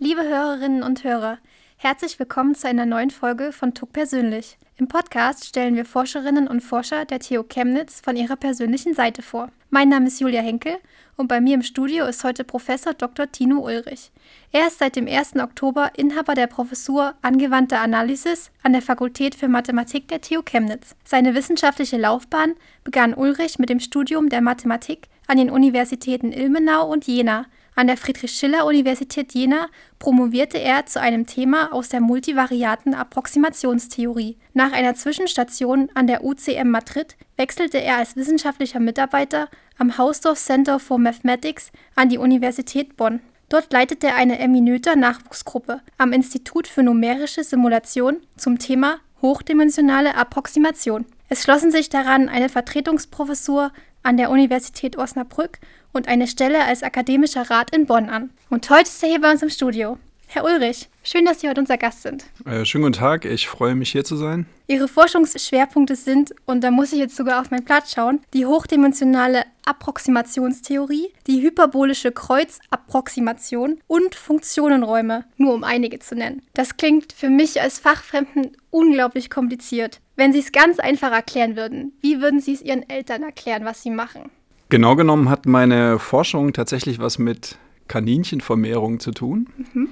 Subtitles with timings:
[0.00, 1.38] Liebe Hörerinnen und Hörer,
[1.76, 4.58] herzlich willkommen zu einer neuen Folge von TUC Persönlich.
[4.76, 9.52] Im Podcast stellen wir Forscherinnen und Forscher der TU Chemnitz von ihrer persönlichen Seite vor.
[9.70, 10.78] Mein Name ist Julia Henkel
[11.16, 13.30] und bei mir im Studio ist heute Professor Dr.
[13.30, 14.10] Tino Ulrich.
[14.50, 15.36] Er ist seit dem 1.
[15.36, 20.96] Oktober Inhaber der Professur Angewandte Analysis an der Fakultät für Mathematik der TU Chemnitz.
[21.04, 27.06] Seine wissenschaftliche Laufbahn begann Ulrich mit dem Studium der Mathematik an den Universitäten Ilmenau und
[27.06, 29.66] Jena an der Friedrich-Schiller-Universität Jena
[29.98, 34.36] promovierte er zu einem Thema aus der multivariaten Approximationstheorie.
[34.52, 39.48] Nach einer Zwischenstation an der UCM Madrid wechselte er als wissenschaftlicher Mitarbeiter
[39.78, 43.20] am Hausdorff Center for Mathematics an die Universität Bonn.
[43.48, 51.06] Dort leitete er eine Eminöter-Nachwuchsgruppe am Institut für numerische Simulation zum Thema hochdimensionale Approximation.
[51.28, 53.72] Es schlossen sich daran eine Vertretungsprofessur
[54.04, 55.58] an der Universität Osnabrück
[55.92, 58.30] und eine Stelle als akademischer Rat in Bonn an.
[58.50, 59.98] Und heute ist er hier bei uns im Studio.
[60.26, 62.24] Herr Ulrich, schön, dass Sie heute unser Gast sind.
[62.44, 64.46] Äh, schönen guten Tag, ich freue mich hier zu sein.
[64.66, 69.44] Ihre Forschungsschwerpunkte sind, und da muss ich jetzt sogar auf mein Blatt schauen, die hochdimensionale
[69.64, 76.42] Approximationstheorie, die hyperbolische Kreuzapproximation und Funktionenräume, nur um einige zu nennen.
[76.54, 80.00] Das klingt für mich als Fachfremden unglaublich kompliziert.
[80.16, 83.82] Wenn Sie es ganz einfach erklären würden, wie würden Sie es Ihren Eltern erklären, was
[83.82, 84.30] Sie machen?
[84.68, 89.48] Genau genommen hat meine Forschung tatsächlich was mit Kaninchenvermehrung zu tun.
[89.72, 89.88] Mhm.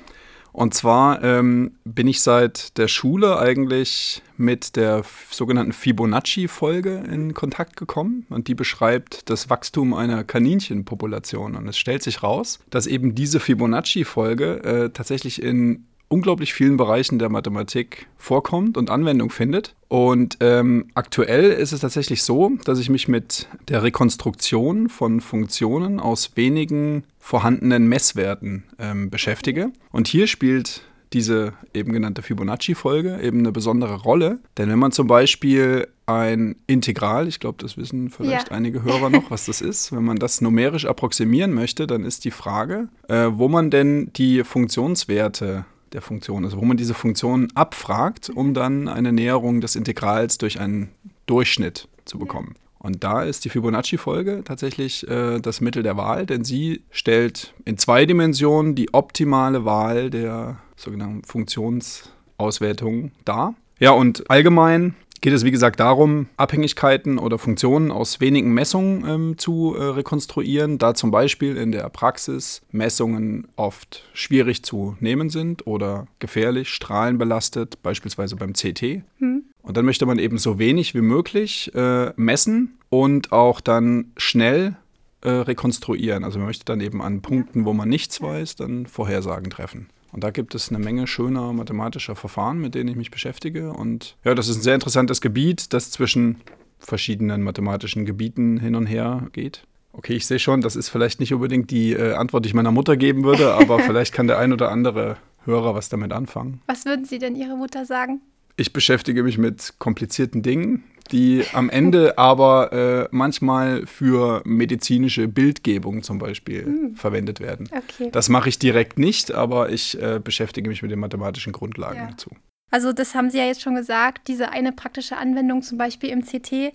[0.53, 7.77] Und zwar ähm, bin ich seit der Schule eigentlich mit der sogenannten Fibonacci-Folge in Kontakt
[7.77, 8.27] gekommen.
[8.29, 11.57] Und die beschreibt das Wachstum einer Kaninchenpopulation.
[11.57, 17.19] Und es stellt sich raus, dass eben diese Fibonacci-Folge äh, tatsächlich in unglaublich vielen Bereichen
[17.19, 19.75] der Mathematik vorkommt und Anwendung findet.
[19.89, 25.99] Und ähm, aktuell ist es tatsächlich so, dass ich mich mit der Rekonstruktion von Funktionen
[25.99, 29.73] aus wenigen vorhandenen Messwerten ähm, beschäftige.
[29.91, 34.39] Und hier spielt diese eben genannte Fibonacci-Folge eben eine besondere Rolle.
[34.59, 38.57] Denn wenn man zum Beispiel ein Integral, ich glaube, das wissen vielleicht ja.
[38.57, 42.31] einige Hörer noch, was das ist, wenn man das numerisch approximieren möchte, dann ist die
[42.31, 45.65] Frage, äh, wo man denn die Funktionswerte
[45.95, 50.61] der Funktion, also wo man diese Funktion abfragt, um dann eine Näherung des Integrals durch
[50.61, 50.91] einen
[51.27, 52.55] Durchschnitt zu bekommen.
[52.79, 57.79] Und da ist die Fibonacci-Folge tatsächlich äh, das Mittel der Wahl, denn sie stellt in
[57.79, 63.55] zwei Dimensionen die optimale Wahl der sogenannten Funktionsauswertung dar.
[63.79, 69.39] Ja, und allgemein geht es, wie gesagt, darum, Abhängigkeiten oder Funktionen aus wenigen Messungen ähm,
[69.39, 75.67] zu äh, rekonstruieren, da zum Beispiel in der Praxis Messungen oft schwierig zu nehmen sind
[75.67, 79.03] oder gefährlich, strahlenbelastet, beispielsweise beim CT.
[79.19, 79.45] Hm.
[79.63, 84.77] Und dann möchte man eben so wenig wie möglich äh, messen und auch dann schnell
[85.21, 86.25] äh, rekonstruieren.
[86.25, 89.87] Also man möchte dann eben an Punkten, wo man nichts weiß, dann Vorhersagen treffen.
[90.13, 93.73] Und da gibt es eine Menge schöner mathematischer Verfahren, mit denen ich mich beschäftige.
[93.73, 96.37] Und ja, das ist ein sehr interessantes Gebiet, das zwischen
[96.79, 99.67] verschiedenen mathematischen Gebieten hin und her geht.
[99.93, 102.73] Okay, ich sehe schon, das ist vielleicht nicht unbedingt die äh, Antwort, die ich meiner
[102.73, 106.61] Mutter geben würde, aber vielleicht kann der ein oder andere Hörer was damit anfangen.
[106.67, 108.21] Was würden Sie denn Ihrer Mutter sagen?
[108.57, 116.03] Ich beschäftige mich mit komplizierten Dingen, die am Ende aber äh, manchmal für medizinische Bildgebung
[116.03, 116.97] zum Beispiel mhm.
[116.97, 117.69] verwendet werden.
[117.71, 118.11] Okay.
[118.11, 122.07] Das mache ich direkt nicht, aber ich äh, beschäftige mich mit den mathematischen Grundlagen ja.
[122.11, 122.31] dazu.
[122.71, 126.23] Also das haben Sie ja jetzt schon gesagt, diese eine praktische Anwendung zum Beispiel im
[126.23, 126.73] CT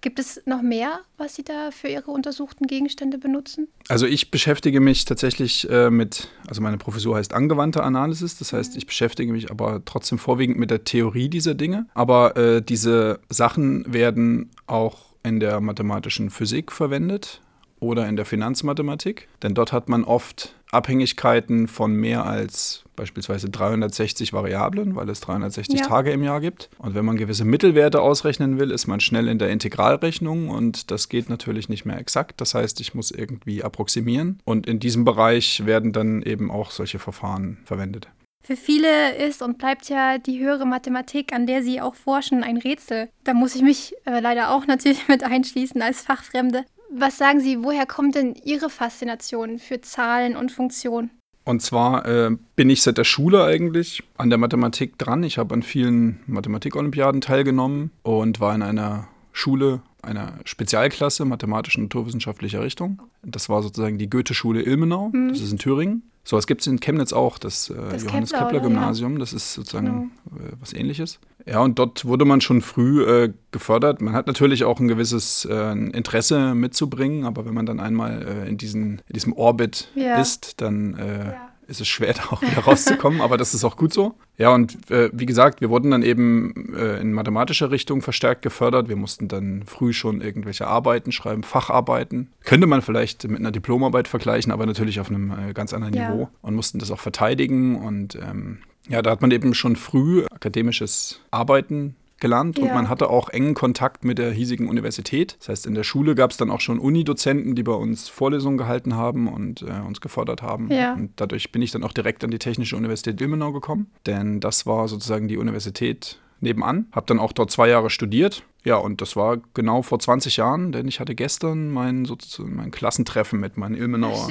[0.00, 3.68] Gibt es noch mehr, was Sie da für Ihre untersuchten Gegenstände benutzen?
[3.88, 8.72] Also ich beschäftige mich tatsächlich äh, mit, also meine Professur heißt angewandte Analysis, das heißt,
[8.72, 8.78] mhm.
[8.78, 11.86] ich beschäftige mich aber trotzdem vorwiegend mit der Theorie dieser Dinge.
[11.94, 17.40] Aber äh, diese Sachen werden auch in der mathematischen Physik verwendet
[17.80, 24.32] oder in der Finanzmathematik, denn dort hat man oft Abhängigkeiten von mehr als beispielsweise 360
[24.32, 25.86] Variablen, weil es 360 ja.
[25.86, 26.70] Tage im Jahr gibt.
[26.78, 31.08] Und wenn man gewisse Mittelwerte ausrechnen will, ist man schnell in der Integralrechnung und das
[31.08, 32.40] geht natürlich nicht mehr exakt.
[32.40, 36.98] Das heißt, ich muss irgendwie approximieren und in diesem Bereich werden dann eben auch solche
[36.98, 38.08] Verfahren verwendet.
[38.46, 42.58] Für viele ist und bleibt ja die höhere Mathematik, an der sie auch forschen, ein
[42.58, 43.08] Rätsel.
[43.24, 46.64] Da muss ich mich äh, leider auch natürlich mit einschließen als Fachfremde.
[46.90, 51.10] Was sagen Sie, woher kommt denn Ihre Faszination für Zahlen und Funktionen?
[51.44, 55.22] Und zwar äh, bin ich seit der Schule eigentlich an der Mathematik dran.
[55.22, 63.02] Ich habe an vielen Mathematik-Olympiaden teilgenommen und war in einer Schule, einer Spezialklasse mathematisch-naturwissenschaftlicher Richtung.
[63.22, 65.28] Das war sozusagen die Goethe-Schule Ilmenau, mhm.
[65.28, 66.02] das ist in Thüringen.
[66.24, 69.18] So was gibt es in Chemnitz auch, das, äh, das Johannes Kepler, Gymnasium, ja.
[69.20, 70.44] das ist sozusagen genau.
[70.44, 71.20] äh, was ähnliches.
[71.48, 74.02] Ja, und dort wurde man schon früh äh, gefördert.
[74.02, 78.48] Man hat natürlich auch ein gewisses äh, Interesse mitzubringen, aber wenn man dann einmal äh,
[78.48, 80.20] in, diesen, in diesem Orbit ja.
[80.20, 81.48] ist, dann äh, ja.
[81.68, 84.14] ist es schwer, da auch wieder rauszukommen, aber das ist auch gut so.
[84.38, 88.88] Ja, und äh, wie gesagt, wir wurden dann eben äh, in mathematischer Richtung verstärkt gefördert.
[88.88, 92.32] Wir mussten dann früh schon irgendwelche Arbeiten schreiben, Facharbeiten.
[92.44, 96.10] Könnte man vielleicht mit einer Diplomarbeit vergleichen, aber natürlich auf einem ganz anderen ja.
[96.10, 97.76] Niveau und mussten das auch verteidigen.
[97.76, 98.58] Und ähm,
[98.88, 102.64] ja, da hat man eben schon früh akademisches Arbeiten gelernt ja.
[102.64, 105.36] und man hatte auch engen Kontakt mit der hiesigen Universität.
[105.38, 108.56] Das heißt, in der Schule gab es dann auch schon Unidozenten, die bei uns Vorlesungen
[108.56, 110.70] gehalten haben und äh, uns gefordert haben.
[110.72, 110.94] Ja.
[110.94, 114.66] Und dadurch bin ich dann auch direkt an die Technische Universität Ilmenau gekommen, denn das
[114.66, 116.86] war sozusagen die Universität nebenan.
[116.92, 118.44] Habe dann auch dort zwei Jahre studiert.
[118.64, 122.70] Ja, und das war genau vor 20 Jahren, denn ich hatte gestern mein, sozusagen mein
[122.70, 124.28] Klassentreffen mit meinen Ilmenauer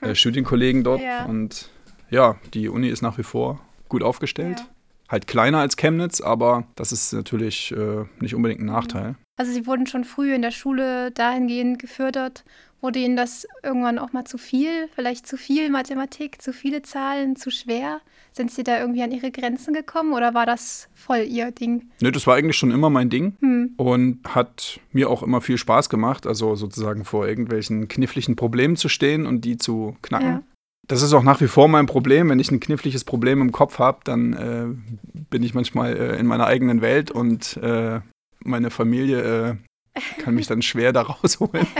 [0.00, 1.00] äh, Studienkollegen dort.
[1.04, 1.26] Ja.
[1.26, 1.68] Und
[2.10, 3.60] ja, die Uni ist nach wie vor
[3.94, 4.60] gut aufgestellt.
[4.60, 4.66] Ja
[5.08, 9.16] halt kleiner als Chemnitz, aber das ist natürlich äh, nicht unbedingt ein Nachteil.
[9.36, 12.44] Also Sie wurden schon früh in der Schule dahingehend gefördert.
[12.80, 14.88] Wurde Ihnen das irgendwann auch mal zu viel?
[14.94, 18.00] Vielleicht zu viel Mathematik, zu viele Zahlen, zu schwer?
[18.32, 21.90] Sind Sie da irgendwie an Ihre Grenzen gekommen oder war das voll Ihr Ding?
[22.02, 23.74] Nö, das war eigentlich schon immer mein Ding hm.
[23.76, 28.88] und hat mir auch immer viel Spaß gemacht, also sozusagen vor irgendwelchen kniffligen Problemen zu
[28.88, 30.28] stehen und die zu knacken.
[30.28, 30.42] Ja.
[30.86, 32.28] Das ist auch nach wie vor mein Problem.
[32.28, 36.26] Wenn ich ein kniffliges Problem im Kopf habe, dann äh, bin ich manchmal äh, in
[36.26, 38.00] meiner eigenen Welt und äh,
[38.40, 39.58] meine Familie
[39.96, 41.66] äh, kann mich dann schwer da rausholen.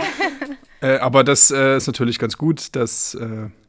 [0.81, 3.17] Äh, aber das äh, ist natürlich ganz gut, dass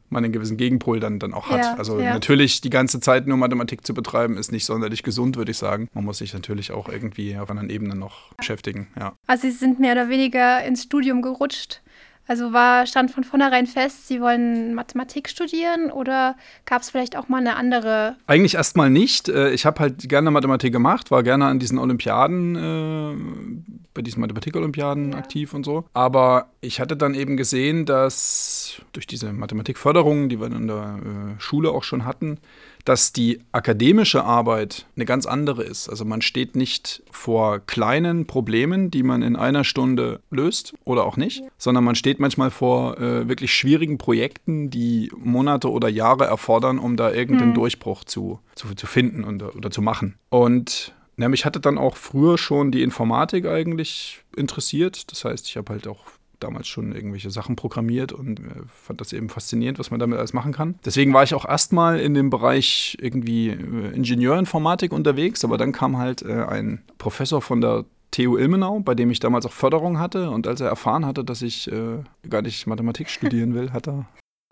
[0.09, 1.63] man einen gewissen Gegenpol dann, dann auch hat.
[1.63, 2.13] Ja, also ja.
[2.13, 5.87] natürlich die ganze Zeit nur Mathematik zu betreiben, ist nicht sonderlich gesund, würde ich sagen.
[5.93, 8.87] Man muss sich natürlich auch irgendwie auf anderen Ebenen noch beschäftigen.
[8.99, 9.13] Ja.
[9.25, 11.81] Also Sie sind mehr oder weniger ins Studium gerutscht
[12.27, 16.35] also war, stand von vornherein fest, Sie wollen Mathematik studieren oder
[16.65, 18.15] gab es vielleicht auch mal eine andere?
[18.27, 19.29] Eigentlich erstmal nicht.
[19.29, 24.21] Äh, ich habe halt gerne Mathematik gemacht, war gerne an diesen Olympiaden, äh, bei diesen
[24.21, 25.17] Mathematik-Olympiaden ja.
[25.17, 25.85] aktiv und so.
[25.93, 30.99] Aber ich hatte dann eben gesehen, dass durch diese Mathematikförderung, die wir in der
[31.37, 32.39] äh, Schule auch schon hatten,
[32.87, 35.89] dass die akademische Arbeit eine ganz andere ist.
[35.89, 41.17] Also man steht nicht vor kleinen Problemen, die man in einer Stunde löst oder auch
[41.17, 46.79] nicht, sondern man steht manchmal vor äh, wirklich schwierigen Projekten, die Monate oder Jahre erfordern,
[46.79, 47.55] um da irgendeinen mhm.
[47.55, 50.15] Durchbruch zu, zu, zu finden und, oder zu machen.
[50.29, 55.11] Und ja, mich hatte dann auch früher schon die Informatik eigentlich interessiert.
[55.11, 56.05] Das heißt, ich habe halt auch
[56.39, 60.33] damals schon irgendwelche Sachen programmiert und äh, fand das eben faszinierend, was man damit alles
[60.33, 60.75] machen kann.
[60.85, 65.97] Deswegen war ich auch erstmal in dem Bereich irgendwie äh, Ingenieurinformatik unterwegs, aber dann kam
[65.97, 70.29] halt äh, ein Professor von der TU Ilmenau, bei dem ich damals auch Förderung hatte.
[70.29, 71.99] Und als er erfahren hatte, dass ich äh,
[72.29, 74.05] gar nicht Mathematik studieren will, hat er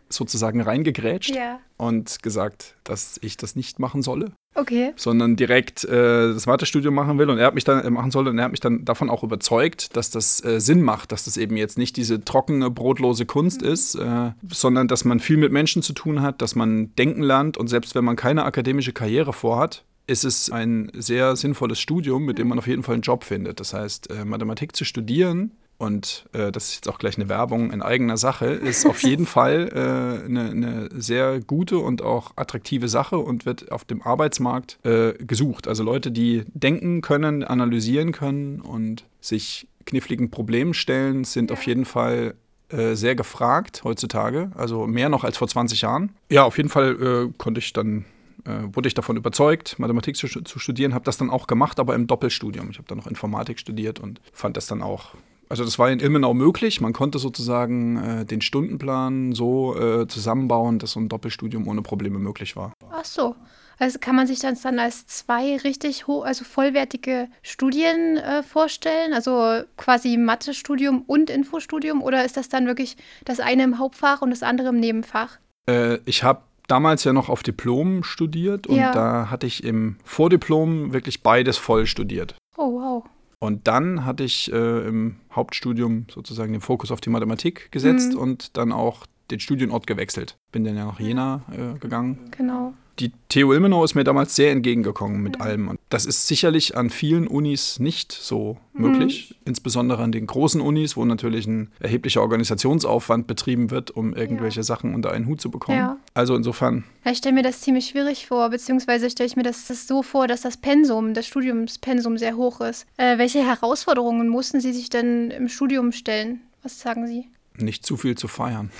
[0.09, 1.59] sozusagen reingegrätscht ja.
[1.77, 4.31] und gesagt, dass ich das nicht machen solle.
[4.57, 4.93] Okay.
[4.95, 8.27] Sondern direkt äh, das Mathestudium machen will und er hat mich dann äh, machen soll
[8.29, 11.35] und er hat mich dann davon auch überzeugt, dass das äh, Sinn macht, dass das
[11.35, 13.67] eben jetzt nicht diese trockene, brotlose Kunst mhm.
[13.67, 17.57] ist, äh, sondern dass man viel mit Menschen zu tun hat, dass man denken lernt
[17.57, 22.37] und selbst wenn man keine akademische Karriere vorhat, ist es ein sehr sinnvolles Studium, mit
[22.37, 23.59] dem man auf jeden Fall einen Job findet.
[23.59, 27.71] Das heißt, äh, Mathematik zu studieren und äh, das ist jetzt auch gleich eine Werbung
[27.71, 32.87] in eigener Sache, ist auf jeden Fall äh, eine, eine, sehr gute und auch attraktive
[32.87, 35.67] Sache und wird auf dem Arbeitsmarkt äh, gesucht.
[35.67, 41.85] Also Leute, die denken können, analysieren können und sich kniffligen Problemen stellen, sind auf jeden
[41.85, 42.35] Fall
[42.69, 44.51] äh, sehr gefragt heutzutage.
[44.55, 46.11] Also mehr noch als vor 20 Jahren.
[46.29, 48.05] Ja, auf jeden Fall äh, konnte ich dann
[48.45, 51.95] äh, wurde ich davon überzeugt, Mathematik zu, zu studieren, habe das dann auch gemacht, aber
[51.95, 52.69] im Doppelstudium.
[52.69, 55.15] Ich habe dann noch Informatik studiert und fand das dann auch
[55.49, 56.81] also das war in Ilmenau möglich.
[56.81, 62.19] Man konnte sozusagen äh, den Stundenplan so äh, zusammenbauen, dass so ein Doppelstudium ohne Probleme
[62.19, 62.73] möglich war.
[62.91, 63.35] Ach so.
[63.77, 69.13] Also kann man sich das dann als zwei richtig hoch, also vollwertige Studien äh, vorstellen?
[69.13, 72.01] Also quasi Mathestudium und Infostudium?
[72.01, 75.39] Oder ist das dann wirklich das eine im Hauptfach und das andere im Nebenfach?
[75.69, 78.93] Äh, ich habe damals ja noch auf Diplom studiert und ja.
[78.93, 82.35] da hatte ich im Vordiplom wirklich beides voll studiert.
[82.57, 83.03] Oh, wow.
[83.39, 88.19] Und dann hatte ich äh, im Hauptstudium sozusagen den Fokus auf die Mathematik gesetzt mhm.
[88.19, 90.37] und dann auch den Studienort gewechselt.
[90.51, 92.29] Bin dann ja nach Jena äh, gegangen.
[92.31, 95.67] Genau die TU Ilmenau ist mir damals sehr entgegengekommen mit allem.
[95.67, 98.81] Und das ist sicherlich an vielen Unis nicht so mhm.
[98.81, 99.35] möglich.
[99.45, 104.63] Insbesondere an den großen Unis, wo natürlich ein erheblicher Organisationsaufwand betrieben wird, um irgendwelche ja.
[104.63, 105.77] Sachen unter einen Hut zu bekommen.
[105.77, 105.97] Ja.
[106.13, 106.85] Also insofern.
[107.09, 110.27] ich stelle mir das ziemlich schwierig vor, beziehungsweise stelle ich mir das, das, so vor,
[110.27, 112.85] dass das Pensum, das Studiumspensum sehr hoch ist.
[112.97, 116.41] Äh, welche Herausforderungen mussten Sie sich denn im Studium stellen?
[116.63, 117.27] Was sagen Sie?
[117.57, 118.71] Nicht zu viel zu feiern.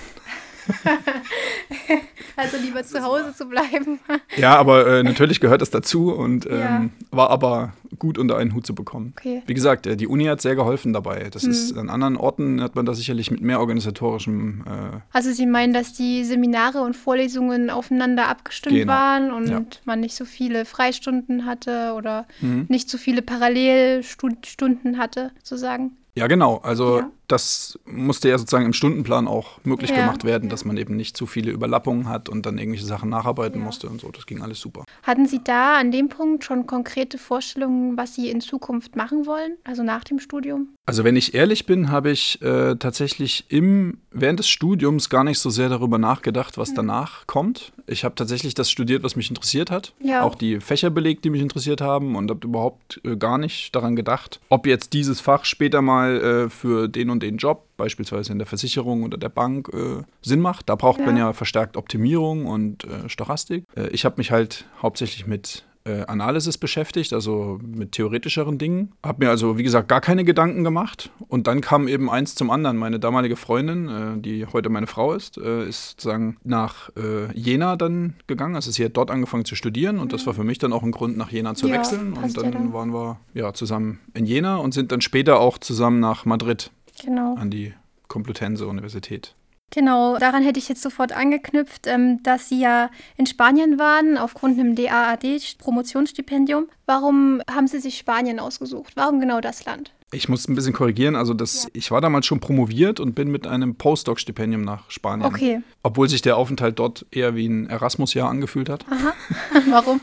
[2.36, 4.00] also lieber zu Hause zu bleiben.
[4.36, 6.88] ja, aber äh, natürlich gehört das dazu und ähm, ja.
[7.10, 9.14] war aber gut unter einen Hut zu bekommen.
[9.16, 9.42] Okay.
[9.46, 11.28] Wie gesagt, äh, die Uni hat sehr geholfen dabei.
[11.30, 11.50] Das hm.
[11.50, 14.64] ist an anderen Orten hat man da sicherlich mit mehr organisatorischem.
[14.66, 18.92] Äh also Sie meinen, dass die Seminare und Vorlesungen aufeinander abgestimmt genau.
[18.92, 19.62] waren und ja.
[19.84, 22.66] man nicht so viele Freistunden hatte oder mhm.
[22.68, 25.96] nicht so viele Parallelstunden hatte, sozusagen?
[26.16, 26.56] Ja, genau.
[26.56, 27.10] Also ja.
[27.28, 29.96] Das musste ja sozusagen im Stundenplan auch möglich ja.
[29.96, 33.60] gemacht werden, dass man eben nicht zu viele Überlappungen hat und dann irgendwelche Sachen nacharbeiten
[33.60, 33.64] ja.
[33.64, 34.10] musste und so.
[34.10, 34.84] Das ging alles super.
[35.02, 39.56] Hatten Sie da an dem Punkt schon konkrete Vorstellungen, was Sie in Zukunft machen wollen,
[39.64, 40.68] also nach dem Studium?
[40.86, 45.40] Also wenn ich ehrlich bin, habe ich äh, tatsächlich im, während des Studiums gar nicht
[45.40, 46.76] so sehr darüber nachgedacht, was mhm.
[46.76, 47.72] danach kommt.
[47.88, 49.94] Ich habe tatsächlich das studiert, was mich interessiert hat.
[50.00, 50.22] Ja.
[50.22, 53.96] Auch die Fächer belegt, die mich interessiert haben und habe überhaupt äh, gar nicht daran
[53.96, 58.38] gedacht, ob jetzt dieses Fach später mal äh, für den und den Job, beispielsweise in
[58.38, 60.68] der Versicherung oder der Bank, äh, Sinn macht.
[60.68, 61.06] Da braucht ja.
[61.06, 63.64] man ja verstärkt Optimierung und äh, Stochastik.
[63.76, 68.92] Äh, ich habe mich halt hauptsächlich mit äh, Analysis beschäftigt, also mit theoretischeren Dingen.
[69.04, 71.12] Habe mir also, wie gesagt, gar keine Gedanken gemacht.
[71.28, 72.76] Und dann kam eben eins zum anderen.
[72.76, 76.90] Meine damalige Freundin, äh, die heute meine Frau ist, äh, ist sozusagen nach
[77.34, 78.56] Jena dann gegangen.
[78.56, 80.90] Also sie hat dort angefangen zu studieren und das war für mich dann auch ein
[80.90, 82.14] Grund, nach Jena zu ja, wechseln.
[82.14, 85.58] Und dann, ja dann, waren wir ja zusammen in Jena und sind dann später auch
[85.58, 86.70] zusammen nach Madrid
[87.02, 87.34] genau.
[87.34, 87.74] an die
[88.08, 89.34] Complutense Universität.
[89.70, 94.58] Genau, daran hätte ich jetzt sofort angeknüpft, ähm, dass Sie ja in Spanien waren aufgrund
[94.58, 96.68] einem DAAD-Promotionsstipendium.
[96.86, 98.92] Warum haben Sie sich Spanien ausgesucht?
[98.94, 99.92] Warum genau das Land?
[100.12, 101.16] Ich muss ein bisschen korrigieren.
[101.16, 101.70] Also, das, ja.
[101.72, 105.26] ich war damals schon promoviert und bin mit einem Postdoc-Stipendium nach Spanien.
[105.26, 105.62] Okay.
[105.82, 108.86] Obwohl sich der Aufenthalt dort eher wie ein Erasmus-Jahr angefühlt hat.
[108.88, 109.12] Aha.
[109.70, 110.00] Warum?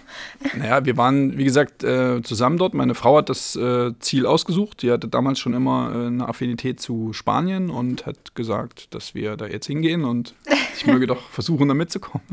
[0.57, 2.73] naja, wir waren, wie gesagt, äh, zusammen dort.
[2.73, 4.81] Meine Frau hat das äh, Ziel ausgesucht.
[4.81, 9.37] Die hatte damals schon immer äh, eine Affinität zu Spanien und hat gesagt, dass wir
[9.37, 10.35] da jetzt hingehen und
[10.75, 12.27] ich möge doch versuchen, da mitzukommen.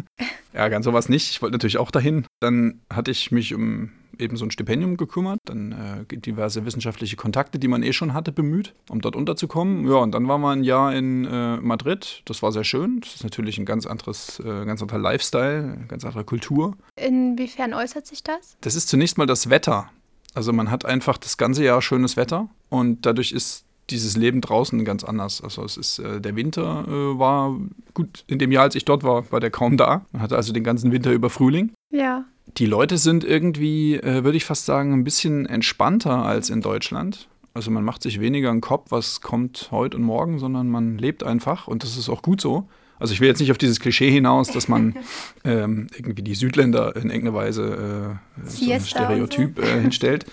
[0.53, 1.31] Ja, ganz sowas nicht.
[1.31, 2.27] Ich wollte natürlich auch dahin.
[2.41, 5.73] Dann hatte ich mich um eben so ein Stipendium gekümmert, dann
[6.09, 9.89] äh, diverse wissenschaftliche Kontakte, die man eh schon hatte, bemüht, um dort unterzukommen.
[9.89, 12.23] Ja, und dann waren wir ein Jahr in äh, Madrid.
[12.27, 13.01] Das war sehr schön.
[13.01, 16.77] Das ist natürlich ein ganz anderes, äh, ganz anderer Lifestyle, eine ganz andere Kultur.
[16.97, 18.57] Inwiefern äußert sich das?
[18.61, 19.91] Das ist zunächst mal das Wetter.
[20.35, 24.85] Also man hat einfach das ganze Jahr schönes Wetter und dadurch ist dieses Leben draußen
[24.85, 25.43] ganz anders.
[25.43, 27.59] Also es ist, äh, der Winter äh, war
[27.95, 30.07] gut, in dem Jahr, als ich dort war, war der kaum da.
[30.13, 31.73] Man hatte also den ganzen Winter über Frühling.
[31.91, 32.25] Ja.
[32.47, 37.29] Die Leute sind irgendwie, äh, würde ich fast sagen, ein bisschen entspannter als in Deutschland.
[37.55, 41.23] Also man macht sich weniger einen Kopf, was kommt heute und morgen, sondern man lebt
[41.23, 42.69] einfach und das ist auch gut so.
[42.99, 44.95] Also ich will jetzt nicht auf dieses Klischee hinaus, dass man
[45.45, 50.27] ähm, irgendwie die Südländer in irgendeiner Weise äh, so ein Stereotyp äh, hinstellt.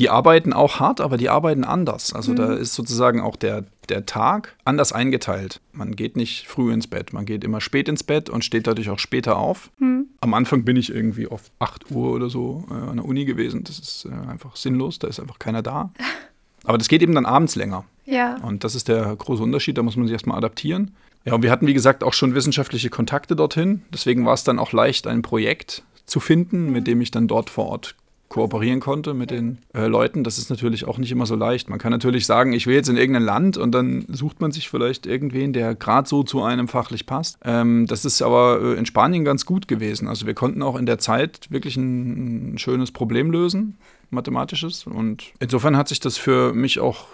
[0.00, 2.14] Die arbeiten auch hart, aber die arbeiten anders.
[2.14, 2.36] Also mhm.
[2.36, 5.60] da ist sozusagen auch der, der Tag anders eingeteilt.
[5.72, 8.88] Man geht nicht früh ins Bett, man geht immer spät ins Bett und steht dadurch
[8.88, 9.70] auch später auf.
[9.78, 10.06] Mhm.
[10.22, 13.62] Am Anfang bin ich irgendwie auf 8 Uhr oder so äh, an der Uni gewesen.
[13.62, 15.92] Das ist äh, einfach sinnlos, da ist einfach keiner da.
[16.64, 17.84] Aber das geht eben dann abends länger.
[18.06, 18.36] Ja.
[18.42, 20.92] Und das ist der große Unterschied, da muss man sich erstmal adaptieren.
[21.26, 23.82] Ja, und wir hatten, wie gesagt, auch schon wissenschaftliche Kontakte dorthin.
[23.92, 27.50] Deswegen war es dann auch leicht, ein Projekt zu finden, mit dem ich dann dort
[27.50, 27.96] vor Ort
[28.30, 30.22] kooperieren konnte mit den äh, Leuten.
[30.22, 31.68] Das ist natürlich auch nicht immer so leicht.
[31.68, 34.70] Man kann natürlich sagen, ich will jetzt in irgendein Land und dann sucht man sich
[34.70, 37.38] vielleicht irgendwen, der gerade so zu einem fachlich passt.
[37.44, 40.06] Ähm, das ist aber äh, in Spanien ganz gut gewesen.
[40.06, 43.78] Also wir konnten auch in der Zeit wirklich ein, ein schönes Problem lösen,
[44.10, 44.86] mathematisches.
[44.86, 47.06] Und insofern hat sich das für mich auch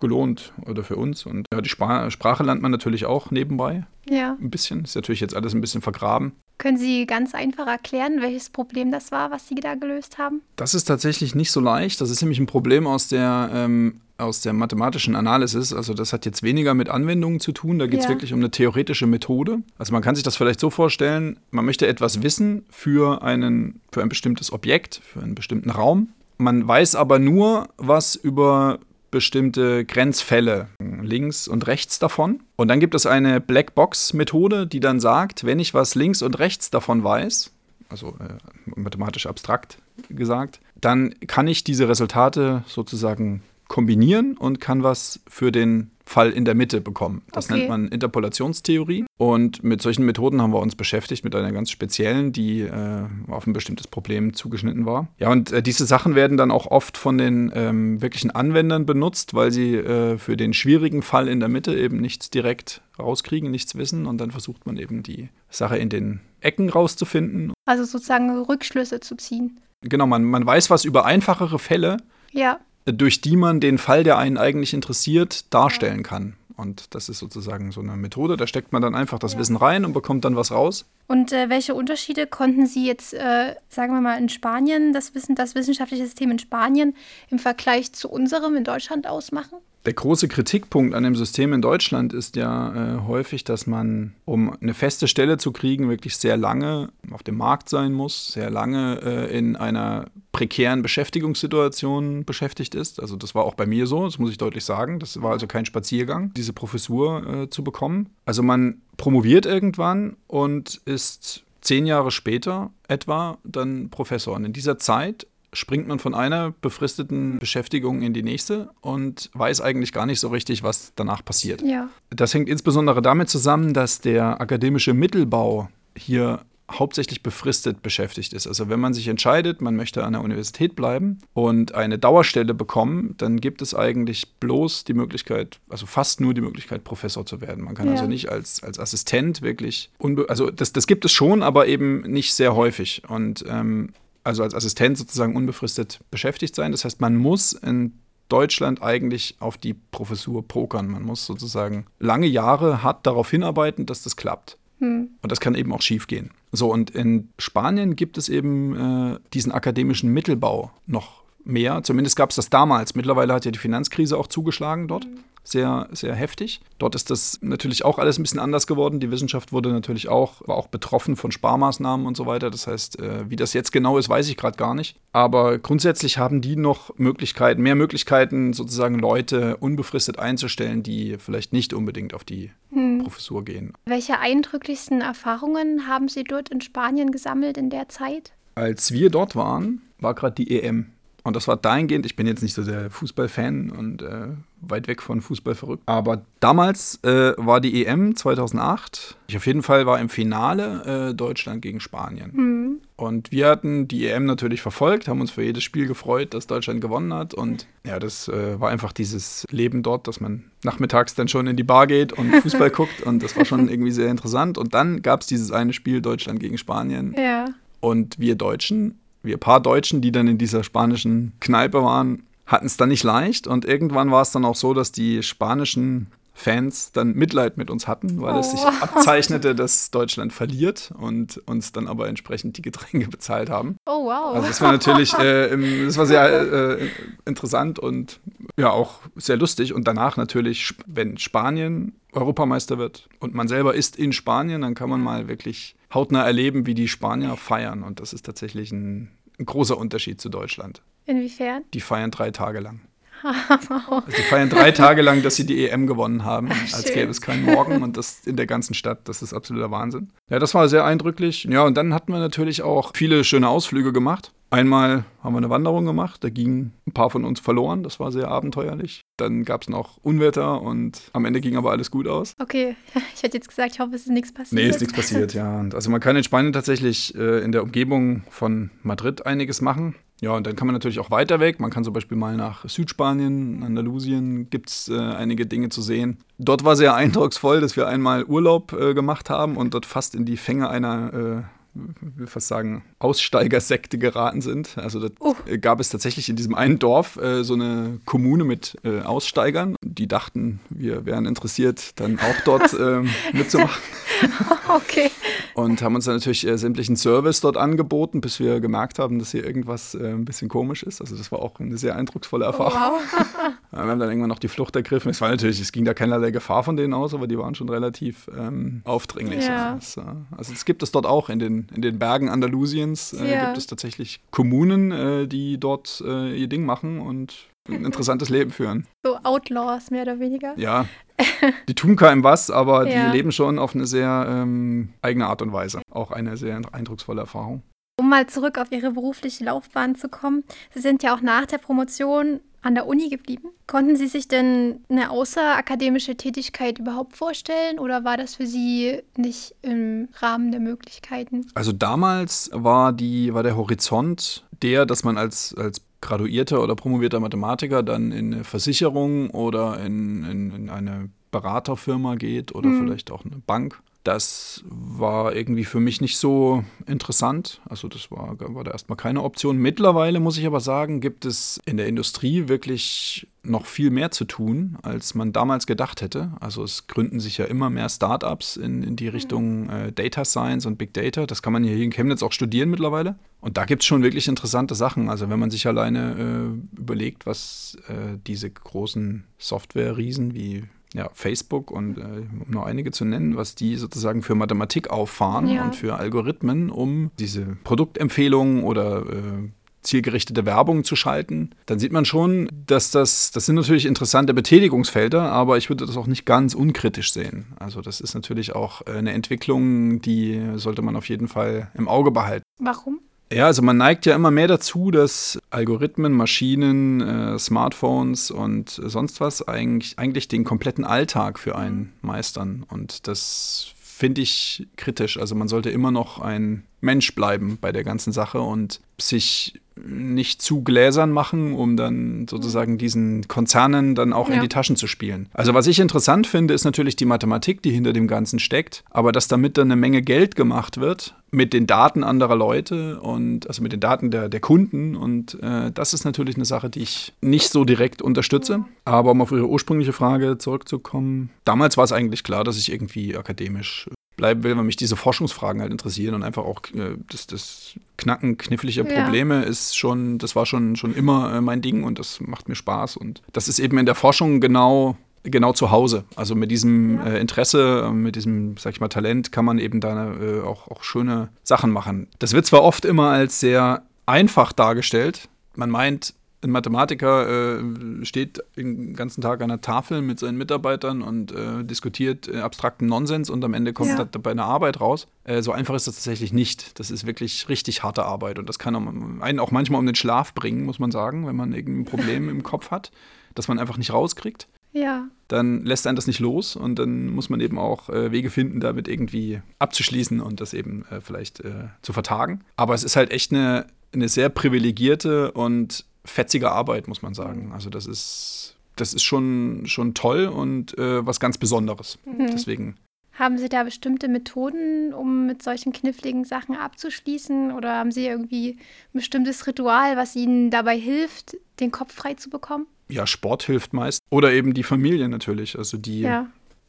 [0.00, 1.26] gelohnt oder für uns.
[1.26, 3.86] Und ja, die Sprache lernt man natürlich auch nebenbei.
[4.08, 4.36] Ja.
[4.40, 4.84] Ein bisschen.
[4.84, 6.32] Ist natürlich jetzt alles ein bisschen vergraben.
[6.58, 10.42] Können Sie ganz einfach erklären, welches Problem das war, was Sie da gelöst haben?
[10.56, 12.00] Das ist tatsächlich nicht so leicht.
[12.00, 15.72] Das ist nämlich ein Problem aus der, ähm, aus der mathematischen Analysis.
[15.72, 17.78] Also das hat jetzt weniger mit Anwendungen zu tun.
[17.78, 18.10] Da geht es ja.
[18.10, 19.62] wirklich um eine theoretische Methode.
[19.78, 24.02] Also man kann sich das vielleicht so vorstellen, man möchte etwas wissen für, einen, für
[24.02, 26.10] ein bestimmtes Objekt, für einen bestimmten Raum.
[26.38, 28.78] Man weiß aber nur was über
[29.14, 32.40] bestimmte Grenzfälle links und rechts davon.
[32.56, 36.68] Und dann gibt es eine Blackbox-Methode, die dann sagt, wenn ich was links und rechts
[36.70, 37.52] davon weiß,
[37.88, 38.38] also äh,
[38.74, 39.78] mathematisch abstrakt
[40.08, 46.44] gesagt, dann kann ich diese Resultate sozusagen kombinieren und kann was für den Fall in
[46.44, 47.22] der Mitte bekommen.
[47.32, 47.58] Das okay.
[47.58, 49.06] nennt man Interpolationstheorie.
[49.16, 53.46] Und mit solchen Methoden haben wir uns beschäftigt, mit einer ganz speziellen, die äh, auf
[53.46, 55.08] ein bestimmtes Problem zugeschnitten war.
[55.18, 59.34] Ja, und äh, diese Sachen werden dann auch oft von den ähm, wirklichen Anwendern benutzt,
[59.34, 63.74] weil sie äh, für den schwierigen Fall in der Mitte eben nichts direkt rauskriegen, nichts
[63.76, 64.06] wissen.
[64.06, 67.52] Und dann versucht man eben die Sache in den Ecken rauszufinden.
[67.64, 69.60] Also sozusagen Rückschlüsse zu ziehen.
[69.80, 71.96] Genau, man, man weiß was über einfachere Fälle.
[72.32, 76.36] Ja durch die man den Fall, der einen eigentlich interessiert, darstellen kann.
[76.56, 79.40] Und das ist sozusagen so eine Methode, da steckt man dann einfach das ja.
[79.40, 80.84] Wissen rein und bekommt dann was raus.
[81.08, 85.34] Und äh, welche Unterschiede konnten Sie jetzt, äh, sagen wir mal, in Spanien, das, Wissen,
[85.34, 86.94] das wissenschaftliche System in Spanien
[87.28, 89.58] im Vergleich zu unserem in Deutschland ausmachen?
[89.86, 94.56] Der große Kritikpunkt an dem System in Deutschland ist ja äh, häufig, dass man, um
[94.62, 99.00] eine feste Stelle zu kriegen, wirklich sehr lange auf dem Markt sein muss, sehr lange
[99.02, 102.98] äh, in einer prekären Beschäftigungssituation beschäftigt ist.
[102.98, 105.00] Also das war auch bei mir so, das muss ich deutlich sagen.
[105.00, 108.08] Das war also kein Spaziergang, diese Professur äh, zu bekommen.
[108.24, 114.34] Also man promoviert irgendwann und ist zehn Jahre später etwa dann Professor.
[114.34, 119.60] Und in dieser Zeit springt man von einer befristeten Beschäftigung in die nächste und weiß
[119.60, 121.62] eigentlich gar nicht so richtig, was danach passiert.
[121.62, 121.88] Ja.
[122.10, 128.46] Das hängt insbesondere damit zusammen, dass der akademische Mittelbau hier hauptsächlich befristet beschäftigt ist.
[128.46, 133.14] Also wenn man sich entscheidet, man möchte an der Universität bleiben und eine Dauerstelle bekommen,
[133.18, 137.64] dann gibt es eigentlich bloß die Möglichkeit, also fast nur die Möglichkeit, Professor zu werden.
[137.64, 137.92] Man kann ja.
[137.92, 139.90] also nicht als, als Assistent wirklich,
[140.28, 143.02] also das, das gibt es schon, aber eben nicht sehr häufig.
[143.08, 143.90] Und ähm,
[144.24, 146.72] also als Assistent sozusagen unbefristet beschäftigt sein.
[146.72, 150.88] Das heißt, man muss in Deutschland eigentlich auf die Professur pokern.
[150.88, 154.58] Man muss sozusagen lange Jahre hart darauf hinarbeiten, dass das klappt.
[154.80, 155.10] Hm.
[155.22, 156.30] Und das kann eben auch schief gehen.
[156.50, 161.82] So, und in Spanien gibt es eben äh, diesen akademischen Mittelbau noch mehr.
[161.82, 162.94] Zumindest gab es das damals.
[162.94, 165.04] Mittlerweile hat ja die Finanzkrise auch zugeschlagen dort.
[165.06, 166.60] Mhm sehr, sehr heftig.
[166.78, 168.98] Dort ist das natürlich auch alles ein bisschen anders geworden.
[168.98, 172.50] Die Wissenschaft wurde natürlich auch, war auch betroffen von Sparmaßnahmen und so weiter.
[172.50, 174.96] Das heißt, äh, wie das jetzt genau ist, weiß ich gerade gar nicht.
[175.12, 181.74] Aber grundsätzlich haben die noch Möglichkeiten, mehr Möglichkeiten, sozusagen Leute unbefristet einzustellen, die vielleicht nicht
[181.74, 183.02] unbedingt auf die hm.
[183.02, 183.74] Professur gehen.
[183.84, 188.32] Welche eindrücklichsten Erfahrungen haben Sie dort in Spanien gesammelt in der Zeit?
[188.54, 190.93] Als wir dort waren, war gerade die EM.
[191.24, 194.28] Und das war dahingehend, ich bin jetzt nicht so der Fußballfan und äh,
[194.60, 195.82] weit weg von Fußball verrückt.
[195.86, 199.16] Aber damals äh, war die EM 2008.
[199.28, 202.30] Ich auf jeden Fall war im Finale äh, Deutschland gegen Spanien.
[202.34, 202.80] Mhm.
[202.96, 206.82] Und wir hatten die EM natürlich verfolgt, haben uns für jedes Spiel gefreut, dass Deutschland
[206.82, 207.32] gewonnen hat.
[207.32, 211.56] Und ja, das äh, war einfach dieses Leben dort, dass man nachmittags dann schon in
[211.56, 213.00] die Bar geht und Fußball guckt.
[213.02, 214.58] Und das war schon irgendwie sehr interessant.
[214.58, 217.14] Und dann gab es dieses eine Spiel Deutschland gegen Spanien.
[217.16, 217.46] Ja.
[217.80, 222.76] Und wir Deutschen wir paar Deutschen, die dann in dieser spanischen Kneipe waren, hatten es
[222.76, 223.46] dann nicht leicht.
[223.46, 227.86] Und irgendwann war es dann auch so, dass die spanischen Fans dann Mitleid mit uns
[227.86, 228.40] hatten, weil oh.
[228.40, 228.68] es sich oh.
[228.80, 233.76] abzeichnete, dass Deutschland verliert und uns dann aber entsprechend die Getränke bezahlt haben.
[233.86, 234.34] Oh wow.
[234.34, 236.88] Also das war natürlich, äh, das war sehr äh,
[237.24, 238.20] interessant und
[238.58, 239.72] ja auch sehr lustig.
[239.72, 244.90] Und danach natürlich, wenn Spanien Europameister wird und man selber ist in Spanien, dann kann
[244.90, 247.82] man mal wirklich hautnah erleben, wie die Spanier feiern.
[247.82, 250.82] Und das ist tatsächlich ein, ein großer Unterschied zu Deutschland.
[251.06, 251.62] Inwiefern?
[251.74, 252.80] Die feiern drei Tage lang.
[254.08, 257.20] die feiern drei Tage lang, dass sie die EM gewonnen haben, Ach, als gäbe es
[257.20, 259.08] keinen Morgen und das in der ganzen Stadt.
[259.08, 260.10] Das ist absoluter Wahnsinn.
[260.30, 261.44] Ja, das war sehr eindrücklich.
[261.44, 264.32] Ja, und dann hatten wir natürlich auch viele schöne Ausflüge gemacht.
[264.54, 268.12] Einmal haben wir eine Wanderung gemacht, da gingen ein paar von uns verloren, das war
[268.12, 269.00] sehr abenteuerlich.
[269.16, 272.34] Dann gab es noch Unwetter und am Ende ging aber alles gut aus.
[272.38, 272.76] Okay,
[273.16, 274.62] ich hätte jetzt gesagt, ich hoffe, es ist nichts passiert.
[274.62, 275.58] Nee, ist nichts passiert, ja.
[275.64, 279.96] Und also man kann in Spanien tatsächlich äh, in der Umgebung von Madrid einiges machen.
[280.24, 281.60] Ja, und dann kann man natürlich auch weiter weg.
[281.60, 286.16] Man kann zum Beispiel mal nach Südspanien, Andalusien, gibt es äh, einige Dinge zu sehen.
[286.38, 290.24] Dort war sehr eindrucksvoll, dass wir einmal Urlaub äh, gemacht haben und dort fast in
[290.24, 291.42] die Fänge einer äh,
[291.74, 294.78] will fast sagen, Aussteigersekte geraten sind.
[294.78, 295.34] Also da uh.
[295.60, 299.76] gab es tatsächlich in diesem einen Dorf äh, so eine Kommune mit äh, Aussteigern.
[299.82, 303.82] Die dachten, wir wären interessiert, dann auch dort äh, mitzumachen.
[304.68, 305.10] okay.
[305.54, 309.32] Und haben uns dann natürlich äh, sämtlichen Service dort angeboten, bis wir gemerkt haben, dass
[309.32, 311.00] hier irgendwas äh, ein bisschen komisch ist.
[311.00, 312.72] Also das war auch eine sehr eindrucksvolle Erfahrung.
[312.74, 313.52] Oh, wow.
[313.70, 315.10] wir haben dann irgendwann noch die Flucht ergriffen.
[315.10, 317.68] Es war natürlich, es ging da keinerlei Gefahr von denen aus, aber die waren schon
[317.68, 319.44] relativ ähm, aufdringlich.
[319.44, 319.74] Ja.
[319.74, 320.06] Also, das,
[320.36, 323.44] also es gibt es dort auch in den in den Bergen Andalusiens äh, ja.
[323.46, 328.50] gibt es tatsächlich Kommunen, äh, die dort äh, ihr Ding machen und ein interessantes Leben
[328.50, 328.86] führen.
[329.04, 330.54] So Outlaws, mehr oder weniger.
[330.58, 330.86] Ja.
[331.68, 333.06] Die tun keinem was, aber ja.
[333.06, 335.80] die leben schon auf eine sehr ähm, eigene Art und Weise.
[335.90, 337.62] Auch eine sehr eindrucksvolle Erfahrung.
[337.96, 340.42] Um mal zurück auf Ihre berufliche Laufbahn zu kommen.
[340.74, 343.50] Sie sind ja auch nach der Promotion an der Uni geblieben.
[343.66, 349.54] Konnten Sie sich denn eine außerakademische Tätigkeit überhaupt vorstellen oder war das für Sie nicht
[349.62, 351.46] im Rahmen der Möglichkeiten?
[351.54, 357.20] Also damals war, die, war der Horizont der, dass man als, als graduierter oder promovierter
[357.20, 362.80] Mathematiker dann in eine Versicherung oder in, in, in eine Beraterfirma geht oder mhm.
[362.80, 367.62] vielleicht auch eine Bank Das war irgendwie für mich nicht so interessant.
[367.66, 369.56] Also das war, war da erstmal keine Option.
[369.56, 374.26] Mittlerweile muss ich aber sagen, gibt es in der Industrie wirklich noch viel mehr zu
[374.26, 376.32] tun, als man damals gedacht hätte.
[376.38, 380.66] Also es gründen sich ja immer mehr Startups in, in die Richtung äh, Data Science
[380.66, 381.24] und Big Data.
[381.24, 383.16] Das kann man hier in Chemnitz auch studieren mittlerweile.
[383.40, 385.08] Und da gibt es schon wirklich interessante Sachen.
[385.08, 390.64] Also wenn man sich alleine äh, überlegt, was äh, diese großen Software-Riesen wie
[390.94, 395.48] ja, Facebook und äh, um nur einige zu nennen, was die sozusagen für Mathematik auffahren
[395.48, 395.64] ja.
[395.64, 399.48] und für Algorithmen, um diese Produktempfehlungen oder äh,
[399.82, 405.30] zielgerichtete Werbung zu schalten, dann sieht man schon, dass das, das sind natürlich interessante Betätigungsfelder,
[405.30, 407.48] aber ich würde das auch nicht ganz unkritisch sehen.
[407.58, 411.88] Also das ist natürlich auch äh, eine Entwicklung, die sollte man auf jeden Fall im
[411.88, 412.44] Auge behalten.
[412.58, 413.00] Warum?
[413.32, 419.20] Ja, also man neigt ja immer mehr dazu, dass Algorithmen, Maschinen, äh, Smartphones und sonst
[419.20, 422.64] was eigentlich, eigentlich den kompletten Alltag für einen meistern.
[422.68, 425.18] Und das finde ich kritisch.
[425.18, 430.40] Also man sollte immer noch ein Mensch bleiben bei der ganzen Sache und sich nicht
[430.40, 434.36] zu gläsern machen, um dann sozusagen diesen Konzernen dann auch ja.
[434.36, 435.28] in die Taschen zu spielen.
[435.32, 439.12] Also was ich interessant finde, ist natürlich die Mathematik, die hinter dem Ganzen steckt, aber
[439.12, 443.62] dass damit dann eine Menge Geld gemacht wird mit den Daten anderer Leute und also
[443.62, 447.12] mit den Daten der, der Kunden und äh, das ist natürlich eine Sache, die ich
[447.20, 448.64] nicht so direkt unterstütze.
[448.84, 453.16] Aber um auf Ihre ursprüngliche Frage zurückzukommen, damals war es eigentlich klar, dass ich irgendwie
[453.16, 457.74] akademisch bleiben will, weil mich diese Forschungsfragen halt interessieren und einfach auch äh, das, das
[457.96, 459.42] Knacken knifflicher Probleme ja.
[459.42, 462.96] ist schon, das war schon, schon immer äh, mein Ding und das macht mir Spaß.
[462.96, 466.04] Und das ist eben in der Forschung genau, genau zu Hause.
[466.16, 467.06] Also mit diesem ja.
[467.06, 470.84] äh, Interesse, mit diesem, sag ich mal, Talent kann man eben da äh, auch, auch
[470.84, 472.08] schöne Sachen machen.
[472.18, 475.28] Das wird zwar oft immer als sehr einfach dargestellt.
[475.56, 481.02] Man meint, ein Mathematiker äh, steht den ganzen Tag an der Tafel mit seinen Mitarbeitern
[481.02, 484.04] und äh, diskutiert äh, abstrakten Nonsens und am Ende kommt ja.
[484.04, 485.08] dabei eine Arbeit raus.
[485.24, 486.78] Äh, so einfach ist das tatsächlich nicht.
[486.78, 490.34] Das ist wirklich richtig harte Arbeit und das kann einen auch manchmal um den Schlaf
[490.34, 492.92] bringen, muss man sagen, wenn man irgendein Problem im Kopf hat,
[493.34, 494.46] das man einfach nicht rauskriegt.
[494.72, 495.08] Ja.
[495.28, 498.60] Dann lässt einen das nicht los und dann muss man eben auch äh, Wege finden,
[498.60, 501.42] damit irgendwie abzuschließen und das eben äh, vielleicht
[501.82, 502.40] zu vertagen.
[502.56, 507.52] Aber es ist halt echt eine, eine sehr privilegierte und fetzige Arbeit, muss man sagen.
[507.52, 511.98] Also das ist, das ist schon, schon toll und äh, was ganz Besonderes.
[512.04, 512.28] Mhm.
[512.32, 512.76] Deswegen.
[513.14, 517.52] Haben Sie da bestimmte Methoden, um mit solchen kniffligen Sachen abzuschließen?
[517.52, 522.28] Oder haben Sie irgendwie ein bestimmtes Ritual, was Ihnen dabei hilft, den Kopf frei zu
[522.28, 522.66] bekommen?
[522.88, 524.00] Ja, Sport hilft meist.
[524.10, 525.56] Oder eben die Familie natürlich.
[525.56, 526.26] Also die, ja.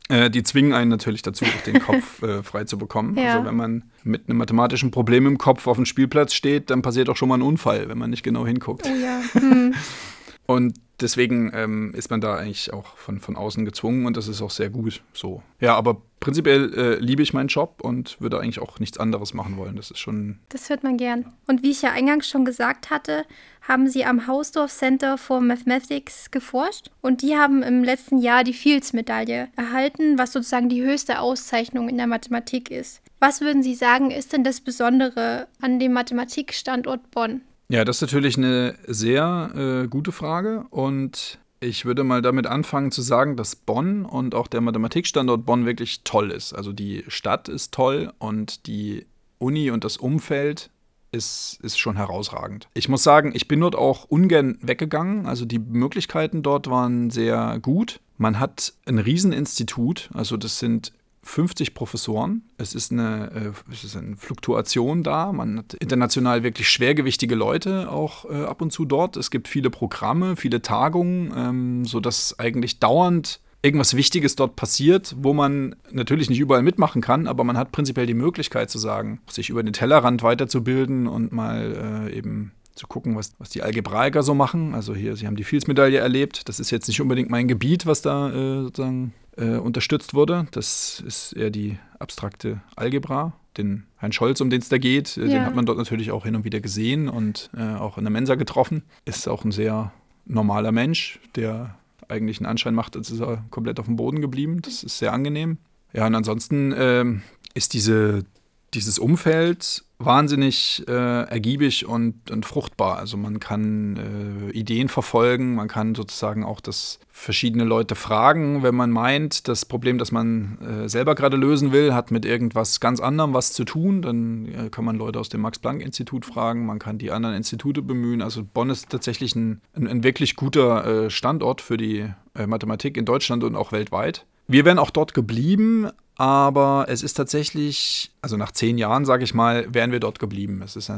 [0.07, 3.17] Äh, die zwingen einen natürlich dazu, den Kopf äh, frei zu bekommen.
[3.17, 3.35] Ja.
[3.35, 7.09] Also wenn man mit einem mathematischen Problem im Kopf auf dem Spielplatz steht, dann passiert
[7.09, 8.85] auch schon mal ein Unfall, wenn man nicht genau hinguckt.
[8.85, 9.21] Oh ja.
[9.33, 9.73] Hm.
[10.45, 14.41] Und deswegen ähm, ist man da eigentlich auch von, von außen gezwungen und das ist
[14.41, 15.41] auch sehr gut so.
[15.59, 19.57] Ja, aber prinzipiell äh, liebe ich meinen Job und würde eigentlich auch nichts anderes machen
[19.57, 19.75] wollen.
[19.75, 20.39] Das ist schon.
[20.49, 21.33] Das hört man gern.
[21.47, 23.25] Und wie ich ja eingangs schon gesagt hatte,
[23.61, 28.53] haben sie am Hausdorf Center for Mathematics geforscht und die haben im letzten Jahr die
[28.53, 33.01] Fields-Medaille erhalten, was sozusagen die höchste Auszeichnung in der Mathematik ist.
[33.19, 37.41] Was würden Sie sagen, ist denn das Besondere an dem Mathematikstandort Bonn?
[37.67, 42.91] Ja, das ist natürlich eine sehr äh, gute Frage und ich würde mal damit anfangen
[42.91, 46.53] zu sagen, dass Bonn und auch der Mathematikstandort Bonn wirklich toll ist.
[46.53, 49.07] Also die Stadt ist toll und die
[49.39, 50.69] Uni und das Umfeld
[51.11, 52.67] ist, ist schon herausragend.
[52.73, 55.25] Ich muss sagen, ich bin dort auch ungern weggegangen.
[55.25, 57.99] Also die Möglichkeiten dort waren sehr gut.
[58.17, 60.93] Man hat ein Rieseninstitut, also das sind
[61.25, 62.43] 50 Professoren.
[62.57, 65.33] Es ist, eine, äh, es ist eine Fluktuation da.
[65.33, 69.17] Man hat international wirklich schwergewichtige Leute auch äh, ab und zu dort.
[69.17, 75.33] Es gibt viele Programme, viele Tagungen, ähm, sodass eigentlich dauernd irgendwas Wichtiges dort passiert, wo
[75.33, 79.49] man natürlich nicht überall mitmachen kann, aber man hat prinzipiell die Möglichkeit zu sagen, sich
[79.49, 84.35] über den Tellerrand weiterzubilden und mal äh, eben zu gucken, was, was die Algebraiker so
[84.35, 84.75] machen.
[84.75, 86.47] Also hier, sie haben die Fields-Medaille erlebt.
[86.47, 90.47] Das ist jetzt nicht unbedingt mein Gebiet, was da äh, sozusagen äh, unterstützt wurde.
[90.51, 93.33] Das ist eher die abstrakte Algebra.
[93.57, 95.27] Den Herrn Scholz, um den es da geht, äh, ja.
[95.27, 98.11] den hat man dort natürlich auch hin und wieder gesehen und äh, auch in der
[98.11, 98.83] Mensa getroffen.
[99.05, 99.91] Ist auch ein sehr
[100.25, 104.61] normaler Mensch, der eigentlich einen Anschein macht, als ist er komplett auf dem Boden geblieben.
[104.61, 105.57] Das ist sehr angenehm.
[105.93, 107.21] Ja, und ansonsten ähm,
[107.53, 108.25] ist diese,
[108.73, 112.97] dieses Umfeld wahnsinnig äh, ergiebig und, und, fruchtbar.
[112.97, 118.75] Also man kann äh, Ideen verfolgen, man kann sozusagen auch das verschiedene Leute fragen, wenn
[118.75, 122.99] man meint, das Problem, das man äh, selber gerade lösen will, hat mit irgendwas ganz
[122.99, 124.01] anderem was zu tun.
[124.01, 128.21] Dann äh, kann man Leute aus dem Max-Planck-Institut fragen, man kann die anderen Institute bemühen.
[128.21, 132.97] Also Bonn ist tatsächlich ein, ein, ein wirklich guter äh, Standort für die äh, Mathematik
[132.97, 134.25] in Deutschland und auch weltweit.
[134.47, 139.33] Wir wären auch dort geblieben, aber es ist tatsächlich, also nach zehn Jahren, sage ich
[139.33, 140.61] mal, wären wir dort geblieben.
[140.63, 140.93] Es ist, äh,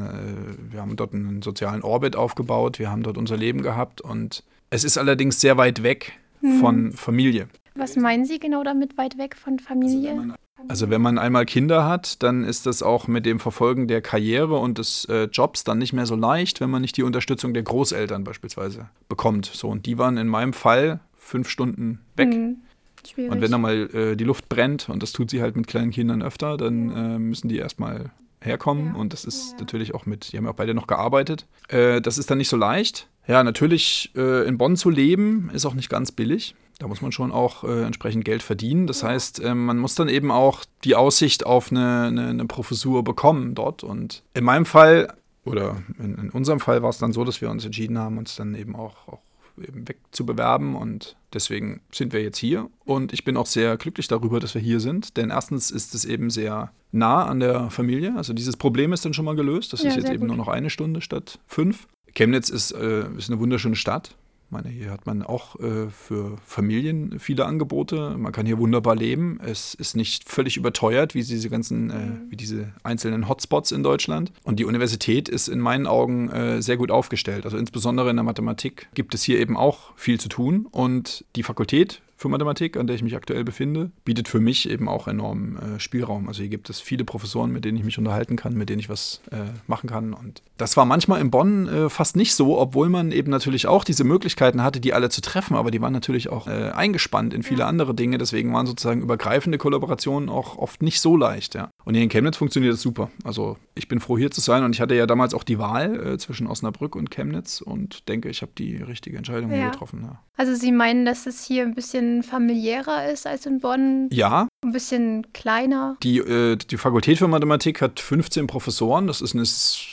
[0.69, 4.83] wir haben dort einen sozialen Orbit aufgebaut, wir haben dort unser Leben gehabt und es
[4.83, 6.59] ist allerdings sehr weit weg mhm.
[6.59, 7.47] von Familie.
[7.75, 10.09] Was meinen Sie genau damit, weit weg von Familie?
[10.09, 13.39] Also wenn, man, also wenn man einmal Kinder hat, dann ist das auch mit dem
[13.39, 16.97] Verfolgen der Karriere und des äh, Jobs dann nicht mehr so leicht, wenn man nicht
[16.97, 19.45] die Unterstützung der Großeltern beispielsweise bekommt.
[19.45, 22.33] So, und die waren in meinem Fall fünf Stunden weg.
[22.33, 22.57] Mhm.
[23.07, 23.31] Schwierig.
[23.31, 25.91] Und wenn da mal äh, die Luft brennt, und das tut sie halt mit kleinen
[25.91, 28.93] Kindern öfter, dann äh, müssen die erstmal herkommen.
[28.93, 28.99] Ja.
[28.99, 29.59] Und das ist ja.
[29.59, 31.47] natürlich auch mit, die haben ja auch beide noch gearbeitet.
[31.69, 33.07] Äh, das ist dann nicht so leicht.
[33.27, 36.55] Ja, natürlich äh, in Bonn zu leben, ist auch nicht ganz billig.
[36.79, 38.87] Da muss man schon auch äh, entsprechend Geld verdienen.
[38.87, 39.09] Das ja.
[39.09, 43.55] heißt, äh, man muss dann eben auch die Aussicht auf eine, eine, eine, Professur bekommen
[43.55, 43.83] dort.
[43.83, 47.49] Und in meinem Fall, oder in, in unserem Fall war es dann so, dass wir
[47.49, 49.19] uns entschieden haben, uns dann eben auch, auch
[49.57, 50.75] eben wegzubewerben.
[50.75, 52.69] Und deswegen sind wir jetzt hier.
[52.85, 55.17] Und ich bin auch sehr glücklich darüber, dass wir hier sind.
[55.17, 58.15] Denn erstens ist es eben sehr nah an der Familie.
[58.15, 59.73] Also dieses Problem ist dann schon mal gelöst.
[59.73, 60.27] Das ja, ist jetzt eben gut.
[60.27, 61.87] nur noch eine Stunde statt fünf.
[62.15, 64.15] Chemnitz ist, äh, ist eine wunderschöne Stadt.
[64.47, 68.15] Ich meine, hier hat man auch äh, für Familien viele Angebote.
[68.17, 69.41] Man kann hier wunderbar leben.
[69.43, 72.31] Es ist nicht völlig überteuert, wie diese ganzen, äh, mhm.
[72.31, 74.31] wie diese einzelnen Hotspots in Deutschland.
[74.43, 77.43] Und die Universität ist in meinen Augen äh, sehr gut aufgestellt.
[77.43, 80.65] Also insbesondere in der Mathematik gibt es hier eben auch viel zu tun.
[80.71, 84.89] Und die Fakultät für Mathematik, an der ich mich aktuell befinde, bietet für mich eben
[84.89, 86.27] auch enormen äh, Spielraum.
[86.27, 88.89] Also hier gibt es viele Professoren, mit denen ich mich unterhalten kann, mit denen ich
[88.89, 90.13] was äh, machen kann.
[90.13, 93.83] Und das war manchmal in Bonn äh, fast nicht so, obwohl man eben natürlich auch
[93.83, 97.43] diese Möglichkeiten hatte, die alle zu treffen, aber die waren natürlich auch äh, eingespannt in
[97.43, 98.17] viele andere Dinge.
[98.17, 101.53] Deswegen waren sozusagen übergreifende Kollaborationen auch oft nicht so leicht.
[101.53, 101.69] Ja.
[101.87, 103.09] Und hier in Chemnitz funktioniert das super.
[103.23, 105.95] Also ich bin froh hier zu sein und ich hatte ja damals auch die Wahl
[106.05, 109.69] äh, zwischen Osnabrück und Chemnitz und denke, ich habe die richtige Entscheidung ja.
[109.69, 110.01] getroffen.
[110.03, 110.21] Ja.
[110.35, 114.09] Also Sie meinen, dass es hier ein bisschen familiärer ist als in Bonn.
[114.11, 114.49] Ja.
[114.65, 115.95] Ein bisschen kleiner.
[116.03, 119.07] Die, äh, die Fakultät für Mathematik hat 15 Professoren.
[119.07, 119.45] Das ist eine,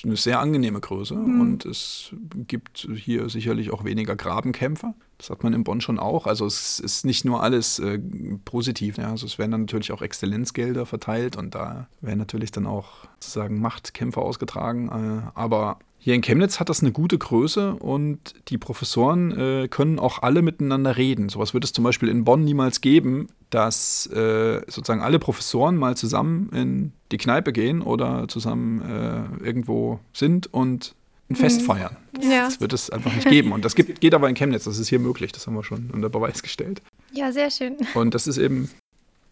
[0.02, 1.14] eine sehr angenehme Größe.
[1.14, 1.40] Mhm.
[1.40, 2.12] Und es
[2.48, 4.94] gibt hier sicherlich auch weniger Grabenkämpfer.
[5.18, 6.26] Das hat man in Bonn schon auch.
[6.26, 7.98] Also es ist nicht nur alles äh,
[8.44, 8.98] positiv.
[8.98, 9.10] Ja.
[9.10, 13.60] Also es werden dann natürlich auch Exzellenzgelder verteilt und da werden natürlich dann auch sozusagen
[13.60, 14.88] Machtkämpfe ausgetragen.
[14.88, 19.98] Äh, aber hier in Chemnitz hat das eine gute Größe und die Professoren äh, können
[19.98, 21.30] auch alle miteinander reden.
[21.30, 25.96] Sowas wird es zum Beispiel in Bonn niemals geben, dass äh, sozusagen alle Professoren mal
[25.96, 30.94] zusammen in die Kneipe gehen oder zusammen äh, irgendwo sind und
[31.34, 31.66] ein Fest mhm.
[31.66, 31.96] feiern.
[32.20, 32.44] Ja.
[32.44, 33.52] Das wird es einfach nicht geben.
[33.52, 35.90] Und das gibt, geht aber in Chemnitz, das ist hier möglich, das haben wir schon
[35.92, 36.82] unter Beweis gestellt.
[37.12, 37.76] Ja, sehr schön.
[37.94, 38.70] Und das ist eben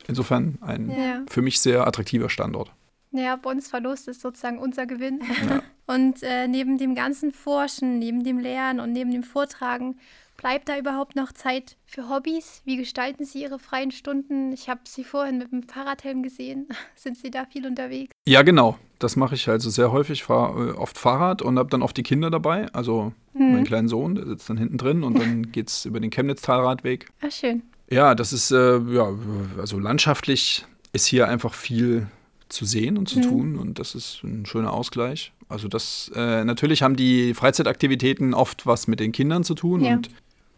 [0.09, 1.23] insofern ein ja.
[1.29, 2.71] für mich sehr attraktiver Standort.
[3.13, 5.21] Ja, Bonns Verlust ist sozusagen unser Gewinn.
[5.49, 5.63] Ja.
[5.95, 9.99] Und äh, neben dem ganzen Forschen, neben dem Lernen und neben dem Vortragen,
[10.43, 12.61] bleibt da überhaupt noch Zeit für Hobbys?
[12.65, 14.53] Wie gestalten Sie Ihre freien Stunden?
[14.53, 16.69] Ich habe Sie vorhin mit dem Fahrradhelm gesehen.
[16.97, 18.13] Sind Sie da viel unterwegs?
[18.29, 18.77] Ja, genau.
[18.99, 20.25] Das mache ich also sehr häufig.
[20.25, 22.67] fahre äh, oft Fahrrad und habe dann oft die Kinder dabei.
[22.73, 23.53] Also hm.
[23.53, 27.07] meinen kleinen Sohn, der sitzt dann hinten drin und dann geht es über den Chemnitz-Talradweg.
[27.23, 27.63] Ah, schön.
[27.89, 29.13] Ja, das ist, äh, ja,
[29.59, 32.09] also landschaftlich ist hier einfach viel
[32.49, 33.23] zu sehen und zu mhm.
[33.23, 35.33] tun und das ist ein schöner Ausgleich.
[35.49, 39.95] Also das äh, natürlich haben die Freizeitaktivitäten oft was mit den Kindern zu tun ja.
[39.95, 40.11] und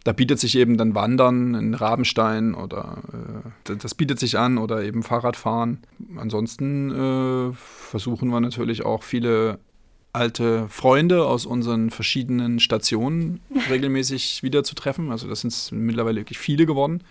[0.05, 2.99] da bietet sich eben dann Wandern in Rabenstein oder
[3.67, 5.79] äh, das bietet sich an oder eben Fahrradfahren.
[6.17, 9.59] Ansonsten äh, versuchen wir natürlich auch viele
[10.13, 13.41] alte Freunde aus unseren verschiedenen Stationen
[13.71, 15.11] regelmäßig wieder zu treffen.
[15.11, 17.03] Also das sind mittlerweile wirklich viele geworden.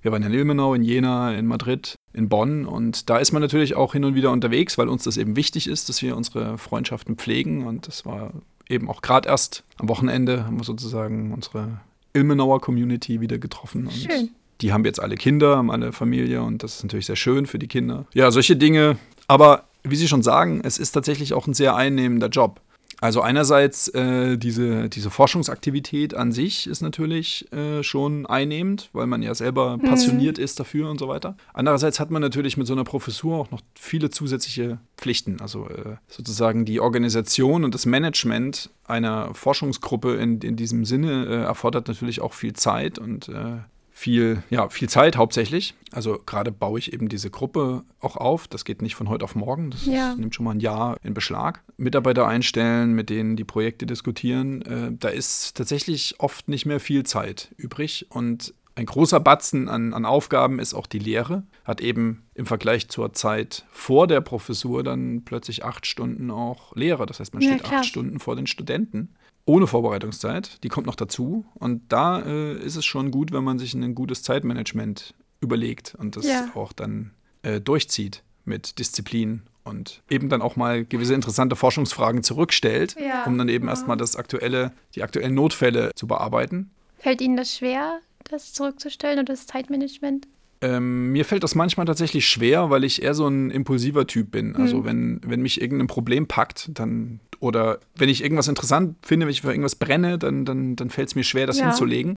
[0.00, 3.76] Wir waren in Ilmenau, in Jena, in Madrid, in Bonn und da ist man natürlich
[3.76, 7.16] auch hin und wieder unterwegs, weil uns das eben wichtig ist, dass wir unsere Freundschaften
[7.16, 8.32] pflegen und das war
[8.68, 11.80] eben auch gerade erst am Wochenende haben wir sozusagen unsere
[12.14, 13.86] Ilmenauer Community wieder getroffen.
[13.86, 14.30] Und schön.
[14.60, 17.58] Die haben jetzt alle Kinder, haben alle Familie und das ist natürlich sehr schön für
[17.58, 18.06] die Kinder.
[18.14, 18.96] Ja, solche Dinge.
[19.26, 22.60] Aber wie Sie schon sagen, es ist tatsächlich auch ein sehr einnehmender Job.
[23.02, 29.22] Also einerseits äh, diese, diese Forschungsaktivität an sich ist natürlich äh, schon einnehmend, weil man
[29.22, 29.82] ja selber mhm.
[29.82, 31.36] passioniert ist dafür und so weiter.
[31.52, 35.40] Andererseits hat man natürlich mit so einer Professur auch noch viele zusätzliche Pflichten.
[35.40, 41.42] Also äh, sozusagen die Organisation und das Management einer Forschungsgruppe in, in diesem Sinne äh,
[41.42, 43.62] erfordert natürlich auch viel Zeit und äh,
[44.02, 45.74] viel, ja, viel Zeit hauptsächlich.
[45.92, 48.48] Also gerade baue ich eben diese Gruppe auch auf.
[48.48, 49.70] Das geht nicht von heute auf morgen.
[49.70, 50.16] Das ja.
[50.16, 51.62] nimmt schon mal ein Jahr in Beschlag.
[51.76, 54.62] Mitarbeiter einstellen, mit denen die Projekte diskutieren.
[54.62, 58.06] Äh, da ist tatsächlich oft nicht mehr viel Zeit übrig.
[58.08, 61.44] Und ein großer Batzen an, an Aufgaben ist auch die Lehre.
[61.64, 67.06] Hat eben im Vergleich zur Zeit vor der Professur dann plötzlich acht Stunden auch Lehre.
[67.06, 70.62] Das heißt, man steht ja, acht Stunden vor den Studenten ohne Vorbereitungszeit.
[70.62, 71.44] Die kommt noch dazu.
[71.54, 76.16] Und da äh, ist es schon gut, wenn man sich ein gutes Zeitmanagement überlegt und
[76.16, 76.48] das ja.
[76.54, 77.10] auch dann
[77.42, 83.24] äh, durchzieht mit Disziplin und eben dann auch mal gewisse interessante Forschungsfragen zurückstellt, Ja.
[83.24, 86.70] um dann eben erstmal das aktuelle, die aktuellen Notfälle zu bearbeiten.
[86.98, 88.00] Fällt Ihnen das schwer,
[88.32, 90.26] das zurückzustellen oder das Zeitmanagement?
[90.60, 94.54] Ähm, mir fällt das manchmal tatsächlich schwer, weil ich eher so ein impulsiver Typ bin.
[94.54, 99.32] Also wenn, wenn mich irgendein Problem packt, dann oder wenn ich irgendwas interessant finde, wenn
[99.32, 101.64] ich für irgendwas brenne, dann, dann, dann fällt es mir schwer, das Ja.
[101.66, 102.14] hinzulegen.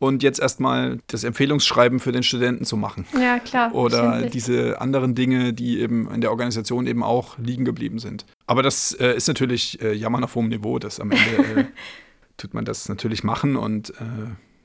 [0.00, 3.04] Und jetzt erstmal das Empfehlungsschreiben für den Studenten zu machen.
[3.20, 3.74] Ja, klar.
[3.74, 8.24] Oder diese anderen Dinge, die eben in der Organisation eben auch liegen geblieben sind.
[8.46, 10.78] Aber das äh, ist natürlich äh, Jammern auf hohem Niveau.
[10.78, 11.64] Das am Ende äh,
[12.36, 13.94] tut man das natürlich machen und äh,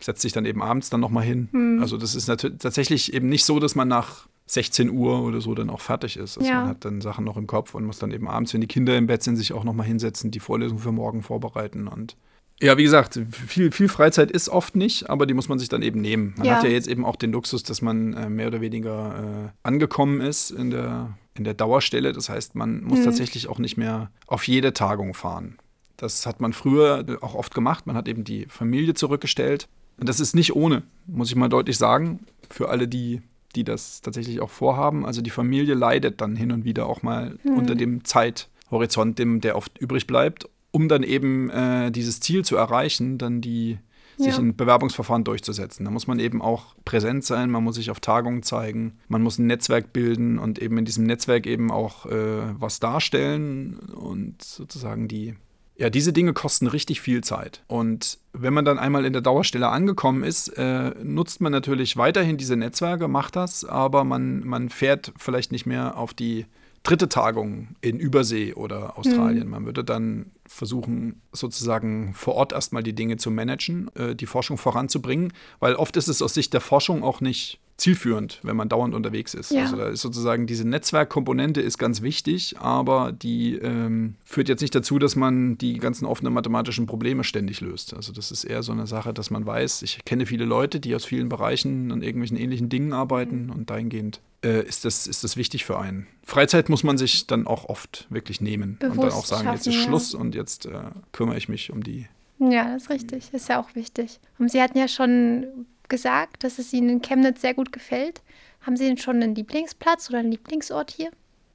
[0.03, 1.49] setzt sich dann eben abends dann nochmal hin.
[1.51, 1.79] Hm.
[1.81, 5.55] Also das ist natürlich tatsächlich eben nicht so, dass man nach 16 Uhr oder so
[5.55, 6.37] dann auch fertig ist.
[6.37, 6.59] Also Ja.
[6.61, 8.97] man hat dann Sachen noch im Kopf und muss dann eben abends, wenn die Kinder
[8.97, 12.15] im Bett sind, sich auch nochmal hinsetzen, die Vorlesung für morgen vorbereiten und
[12.61, 15.81] ja, wie gesagt, viel, viel Freizeit ist oft nicht, aber die muss man sich dann
[15.81, 16.33] eben nehmen.
[16.37, 16.55] Man Ja.
[16.57, 20.21] hat ja jetzt eben auch den Luxus, dass man äh, mehr oder weniger äh, angekommen
[20.21, 22.13] ist in der, in der Dauerstelle.
[22.13, 23.05] Das heißt, man muss Mhm.
[23.05, 25.57] tatsächlich auch nicht mehr auf jede Tagung fahren.
[25.97, 27.87] Das hat man früher auch oft gemacht.
[27.87, 29.67] Man hat eben die Familie zurückgestellt.
[29.99, 33.21] Und das ist nicht ohne, muss ich mal deutlich sagen, für alle, die,
[33.55, 35.05] die das tatsächlich auch vorhaben.
[35.05, 37.57] Also die Familie leidet dann hin und wieder auch mal Mhm.
[37.57, 42.55] unter dem Zeithorizont, dem, der oft übrig bleibt, um dann eben äh, dieses Ziel zu
[42.55, 43.77] erreichen, dann die
[44.17, 44.39] sich Ja.
[44.39, 45.85] in Bewerbungsverfahren durchzusetzen.
[45.85, 49.39] Da muss man eben auch präsent sein, man muss sich auf Tagungen zeigen, man muss
[49.39, 55.07] ein Netzwerk bilden und eben in diesem Netzwerk eben auch äh, was darstellen und sozusagen
[55.07, 55.33] die
[55.75, 57.63] ja, diese Dinge kosten richtig viel Zeit.
[57.67, 62.37] Und wenn man dann einmal in der Dauerstelle angekommen ist, äh, nutzt man natürlich weiterhin
[62.37, 66.45] diese Netzwerke, macht das, aber man, man fährt vielleicht nicht mehr auf die
[66.83, 69.47] dritte Tagung in Übersee oder Australien.
[69.47, 74.57] Man würde dann versuchen, sozusagen vor Ort erstmal die Dinge zu managen, äh, die Forschung
[74.57, 78.95] voranzubringen, weil oft ist es aus Sicht der Forschung auch nicht zielführend, wenn man dauernd
[78.95, 79.51] unterwegs ist.
[79.51, 79.63] Ja.
[79.63, 84.73] Also da ist sozusagen diese Netzwerkkomponente ist ganz wichtig, aber die ähm, führt jetzt nicht
[84.73, 87.93] dazu, dass man die ganzen offenen mathematischen Probleme ständig löst.
[87.93, 90.95] Also das ist eher so eine Sache, dass man weiß, ich kenne viele Leute, die
[90.95, 95.35] aus vielen Bereichen an irgendwelchen ähnlichen Dingen arbeiten und dahingehend äh, ist, das, ist das
[95.35, 96.07] wichtig für einen.
[96.23, 99.67] Freizeit muss man sich dann auch oft wirklich nehmen und dann Bewusst auch sagen, jetzt
[99.67, 99.89] ist schaffen, ja.
[99.89, 100.71] Schluss und jetzt äh,
[101.11, 102.07] kümmere ich mich um die
[102.39, 103.33] Ja, das ist richtig.
[103.33, 104.21] Ist ja auch wichtig.
[104.39, 105.65] Und Sie hatten ja schon
[105.97, 108.23] gesagt, dass es Ihnen in Chemnitz sehr gut gefällt.
[108.61, 111.11] Haben Sie denn schon einen Lieblingsplatz oder einen Lieblingsort hier?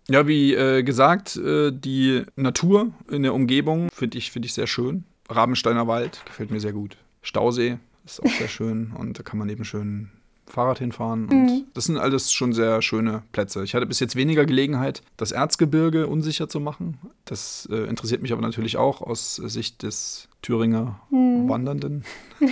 [0.08, 4.68] Ja, wie äh, gesagt, äh, die Natur in der Umgebung finde ich, find ich sehr
[4.68, 5.02] schön.
[5.28, 6.96] Rabensteiner Wald gefällt mir sehr gut.
[7.20, 10.10] Stausee ist auch sehr schön und da kann man eben schön
[10.46, 11.24] Fahrrad hinfahren.
[11.28, 11.64] Und Mhm.
[11.74, 13.64] das sind alles schon sehr schöne Plätze.
[13.64, 16.96] Ich hatte bis jetzt weniger Gelegenheit, das Erzgebirge unsicher zu machen.
[17.24, 21.48] Das äh, interessiert mich aber natürlich auch aus Sicht des Thüringer Mhm.
[21.48, 22.04] Wandernden.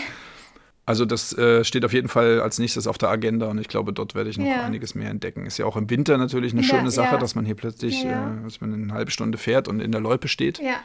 [0.89, 3.93] Also das äh, steht auf jeden Fall als nächstes auf der Agenda und ich glaube,
[3.93, 4.63] dort werde ich noch Ja.
[4.63, 5.45] einiges mehr entdecken.
[5.45, 7.19] Ist ja auch im Winter natürlich eine Ja, schöne Sache, ja.
[7.19, 8.05] dass man hier plötzlich.
[8.05, 10.59] Äh, dass man eine halbe Stunde fährt und in der Loipe steht.
[10.61, 10.77] Ja.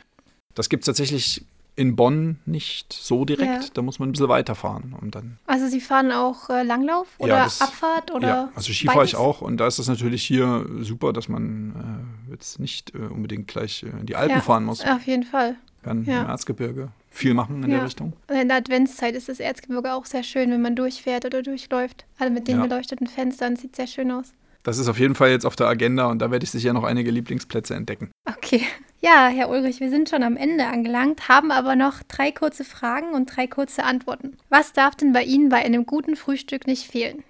[0.56, 1.46] Das gibt es tatsächlich
[1.82, 3.64] in Bonn nicht so direkt.
[3.64, 3.70] Ja.
[3.74, 5.38] Da muss man ein bisschen weiterfahren, um dann.
[5.48, 9.06] Also Sie fahren auch äh, Langlauf oder Ja, das- Abfahrt oder ja, also Ski fahre
[9.06, 13.00] ich auch und da ist es natürlich hier super, dass man äh, jetzt nicht äh,
[13.00, 14.42] unbedingt gleich äh, in die Alpen Ja.
[14.42, 14.86] fahren muss.
[14.86, 15.56] Auf jeden Fall.
[15.84, 18.14] Kann im Erzgebirge viel machen in der Richtung.
[18.32, 22.06] In der Adventszeit ist das Erzgebirge auch sehr schön, wenn man durchfährt oder durchläuft.
[22.20, 24.32] Also mit den beleuchteten Fenstern sieht sehr schön aus.
[24.64, 26.84] Das ist auf jeden Fall jetzt auf der Agenda und da werde ich sicher noch
[26.84, 28.12] einige Lieblingsplätze entdecken.
[28.28, 28.62] Okay.
[29.04, 33.14] Ja, Herr Ulrich, wir sind schon am Ende angelangt, haben aber noch drei kurze Fragen
[33.14, 34.38] und drei kurze Antworten.
[34.50, 37.24] Was darf denn bei Ihnen bei einem guten Frühstück nicht fehlen?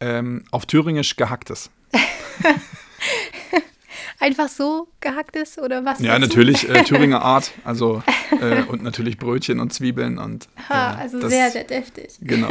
[0.00, 1.70] Ähm, auf Thüringisch gehacktes.
[4.20, 6.00] Einfach so gehacktes oder was?
[6.00, 6.28] Ja, dazu?
[6.28, 7.52] natürlich äh, Thüringer Art.
[7.62, 8.02] Also
[8.40, 10.48] äh, und natürlich Brötchen und Zwiebeln und.
[10.68, 12.08] Ha, äh, also das- sehr, sehr deftig.
[12.22, 12.48] Genau.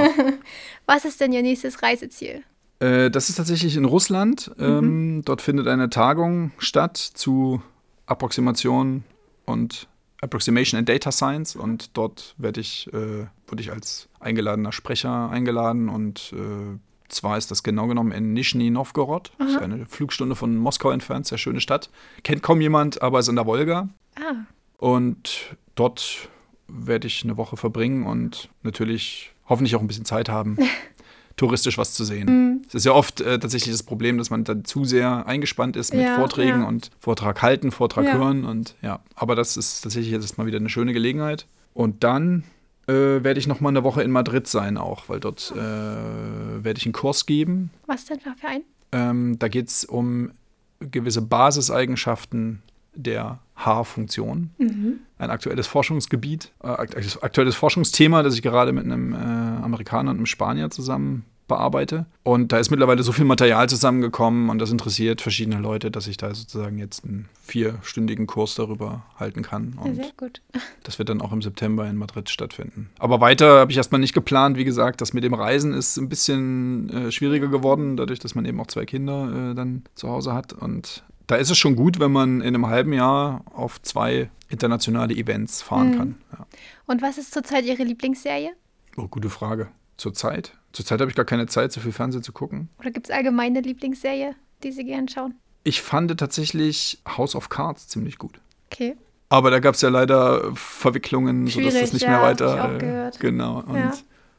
[0.85, 2.43] Was ist denn Ihr nächstes Reiseziel?
[2.79, 4.51] Äh, das ist tatsächlich in Russland.
[4.59, 7.61] Ähm, dort findet eine Tagung statt zu
[8.07, 9.03] Approximation
[9.45, 9.87] und
[10.21, 15.89] Approximation and Data Science und dort werde ich, äh, wurde ich als eingeladener Sprecher eingeladen
[15.89, 19.31] und äh, zwar ist das genau genommen in Nischni Novgorod.
[19.37, 21.89] Das ist eine Flugstunde von Moskau entfernt, sehr schöne Stadt.
[22.23, 23.89] Kennt kaum jemand, aber ist in der Wolga.
[24.15, 24.33] Ah,
[24.77, 26.29] Und dort
[26.67, 30.57] werde ich eine Woche verbringen und natürlich hoffentlich auch ein bisschen Zeit haben,
[31.37, 32.63] touristisch was zu sehen.
[32.67, 35.93] Es ist ja oft äh, tatsächlich das Problem, dass man dann zu sehr eingespannt ist
[35.93, 36.67] mit Ja, Vorträgen ja.
[36.67, 38.13] und Vortrag halten, Vortrag Ja.
[38.13, 38.99] hören und ja.
[39.15, 41.45] Aber das ist tatsächlich jetzt mal wieder eine schöne Gelegenheit.
[41.73, 42.43] Und dann
[42.87, 46.77] äh, werde ich noch mal eine Woche in Madrid sein auch, weil dort äh, werde
[46.79, 47.69] ich einen Kurs geben.
[47.85, 48.61] was denn für ein?
[48.91, 50.31] Ähm, da geht es um
[50.79, 52.61] gewisse Basiseigenschaften
[52.97, 54.51] der Haarfunktion.
[55.17, 60.17] Ein aktuelles Forschungsgebiet, äh, akt- aktuelles Forschungsthema, das ich gerade mit einem äh, Amerikaner und
[60.17, 62.05] einem Spanier zusammen bearbeite.
[62.23, 66.17] Und da ist mittlerweile so viel Material zusammengekommen und das interessiert verschiedene Leute, dass ich
[66.17, 69.73] da sozusagen jetzt einen vierstündigen Kurs darüber halten kann.
[69.81, 70.41] Und Sehr gut.
[70.83, 72.89] das wird dann auch im September in Madrid stattfinden.
[72.99, 74.57] Aber weiter habe ich erstmal nicht geplant.
[74.57, 78.43] Wie gesagt, das mit dem Reisen ist ein bisschen äh, schwieriger geworden, dadurch, dass man
[78.45, 80.51] eben auch zwei Kinder äh, dann zu Hause hat.
[80.51, 85.13] Und da ist es schon gut, wenn man in einem halben Jahr auf zwei internationale
[85.13, 85.97] Events fahren Mhm.
[85.97, 86.15] kann.
[86.31, 86.47] Ja.
[86.85, 88.51] Und was ist zurzeit Ihre Lieblingsserie?
[88.95, 89.67] Oh, gute Frage.
[89.97, 90.53] Zurzeit?
[90.73, 92.69] Zurzeit habe ich gar keine Zeit, so viel Fernsehen zu gucken.
[92.79, 95.33] Oder gibt es allgemeine Lieblingsserie, die Sie gern schauen?
[95.63, 98.39] Ich fand tatsächlich House of Cards ziemlich gut.
[98.71, 98.95] Okay.
[99.29, 102.55] Aber da gab es ja leider Verwicklungen, sodass Schwierig, das nicht ja, mehr hab weiter.
[102.55, 103.19] ich auch äh, gehört.
[103.19, 103.59] Genau.
[103.63, 103.93] Und Ja.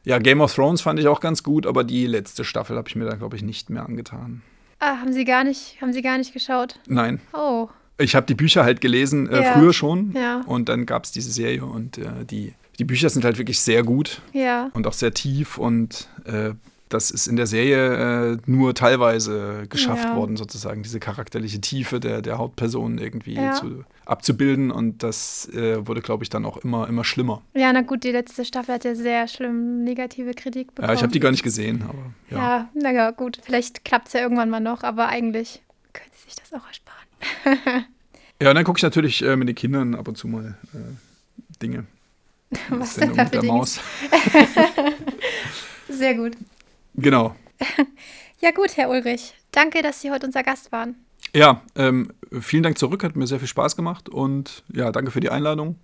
[0.05, 0.17] ja.
[0.19, 3.05] Game of Thrones fand ich auch ganz gut, aber die letzte Staffel habe ich mir
[3.05, 4.41] da, glaube ich, nicht mehr angetan.
[4.79, 6.79] Ah, haben Sie gar nicht, haben Sie gar nicht geschaut?
[6.87, 7.19] Nein.
[7.33, 7.67] Oh,
[8.01, 9.53] Ich habe die Bücher halt gelesen, äh, Ja.
[9.53, 10.13] früher schon.
[10.13, 10.41] Ja.
[10.45, 13.83] Und dann gab es diese Serie und äh, die, die Bücher sind halt wirklich sehr
[13.83, 14.69] gut ja.
[14.73, 16.51] und auch sehr tief und äh,
[16.87, 20.15] das ist in der Serie äh, nur teilweise geschafft Ja.
[20.15, 23.51] worden, sozusagen, diese charakterliche Tiefe der, der Hauptpersonen irgendwie Ja.
[23.51, 24.71] zu, abzubilden.
[24.71, 27.41] Und das äh, wurde, glaube ich, dann auch immer, immer schlimmer.
[27.53, 30.89] Ja, na gut, die letzte Staffel hat ja sehr schlimm negative Kritik bekommen.
[30.89, 32.37] Ja, ich habe die gar nicht gesehen, aber ja.
[32.37, 33.39] Ja, na ja, gut.
[33.43, 35.61] Vielleicht klappt es ja irgendwann mal noch, aber eigentlich
[35.93, 37.85] können Sie sich das auch ersparen.
[38.41, 40.77] Ja, und dann gucke ich natürlich äh, mit den Kindern ab und zu mal äh,
[41.61, 41.85] Dinge.
[42.69, 43.43] Was denn da für?
[43.43, 43.81] Maus.
[45.89, 46.37] Sehr gut.
[46.95, 47.35] Genau.
[48.39, 49.33] Ja gut, Herr Ulrich.
[49.51, 50.95] Danke, dass Sie heute unser Gast waren.
[51.33, 52.11] Ja, ähm,
[52.41, 55.79] vielen Dank zurück, hat mir sehr viel Spaß gemacht und ja, danke für die Einladung.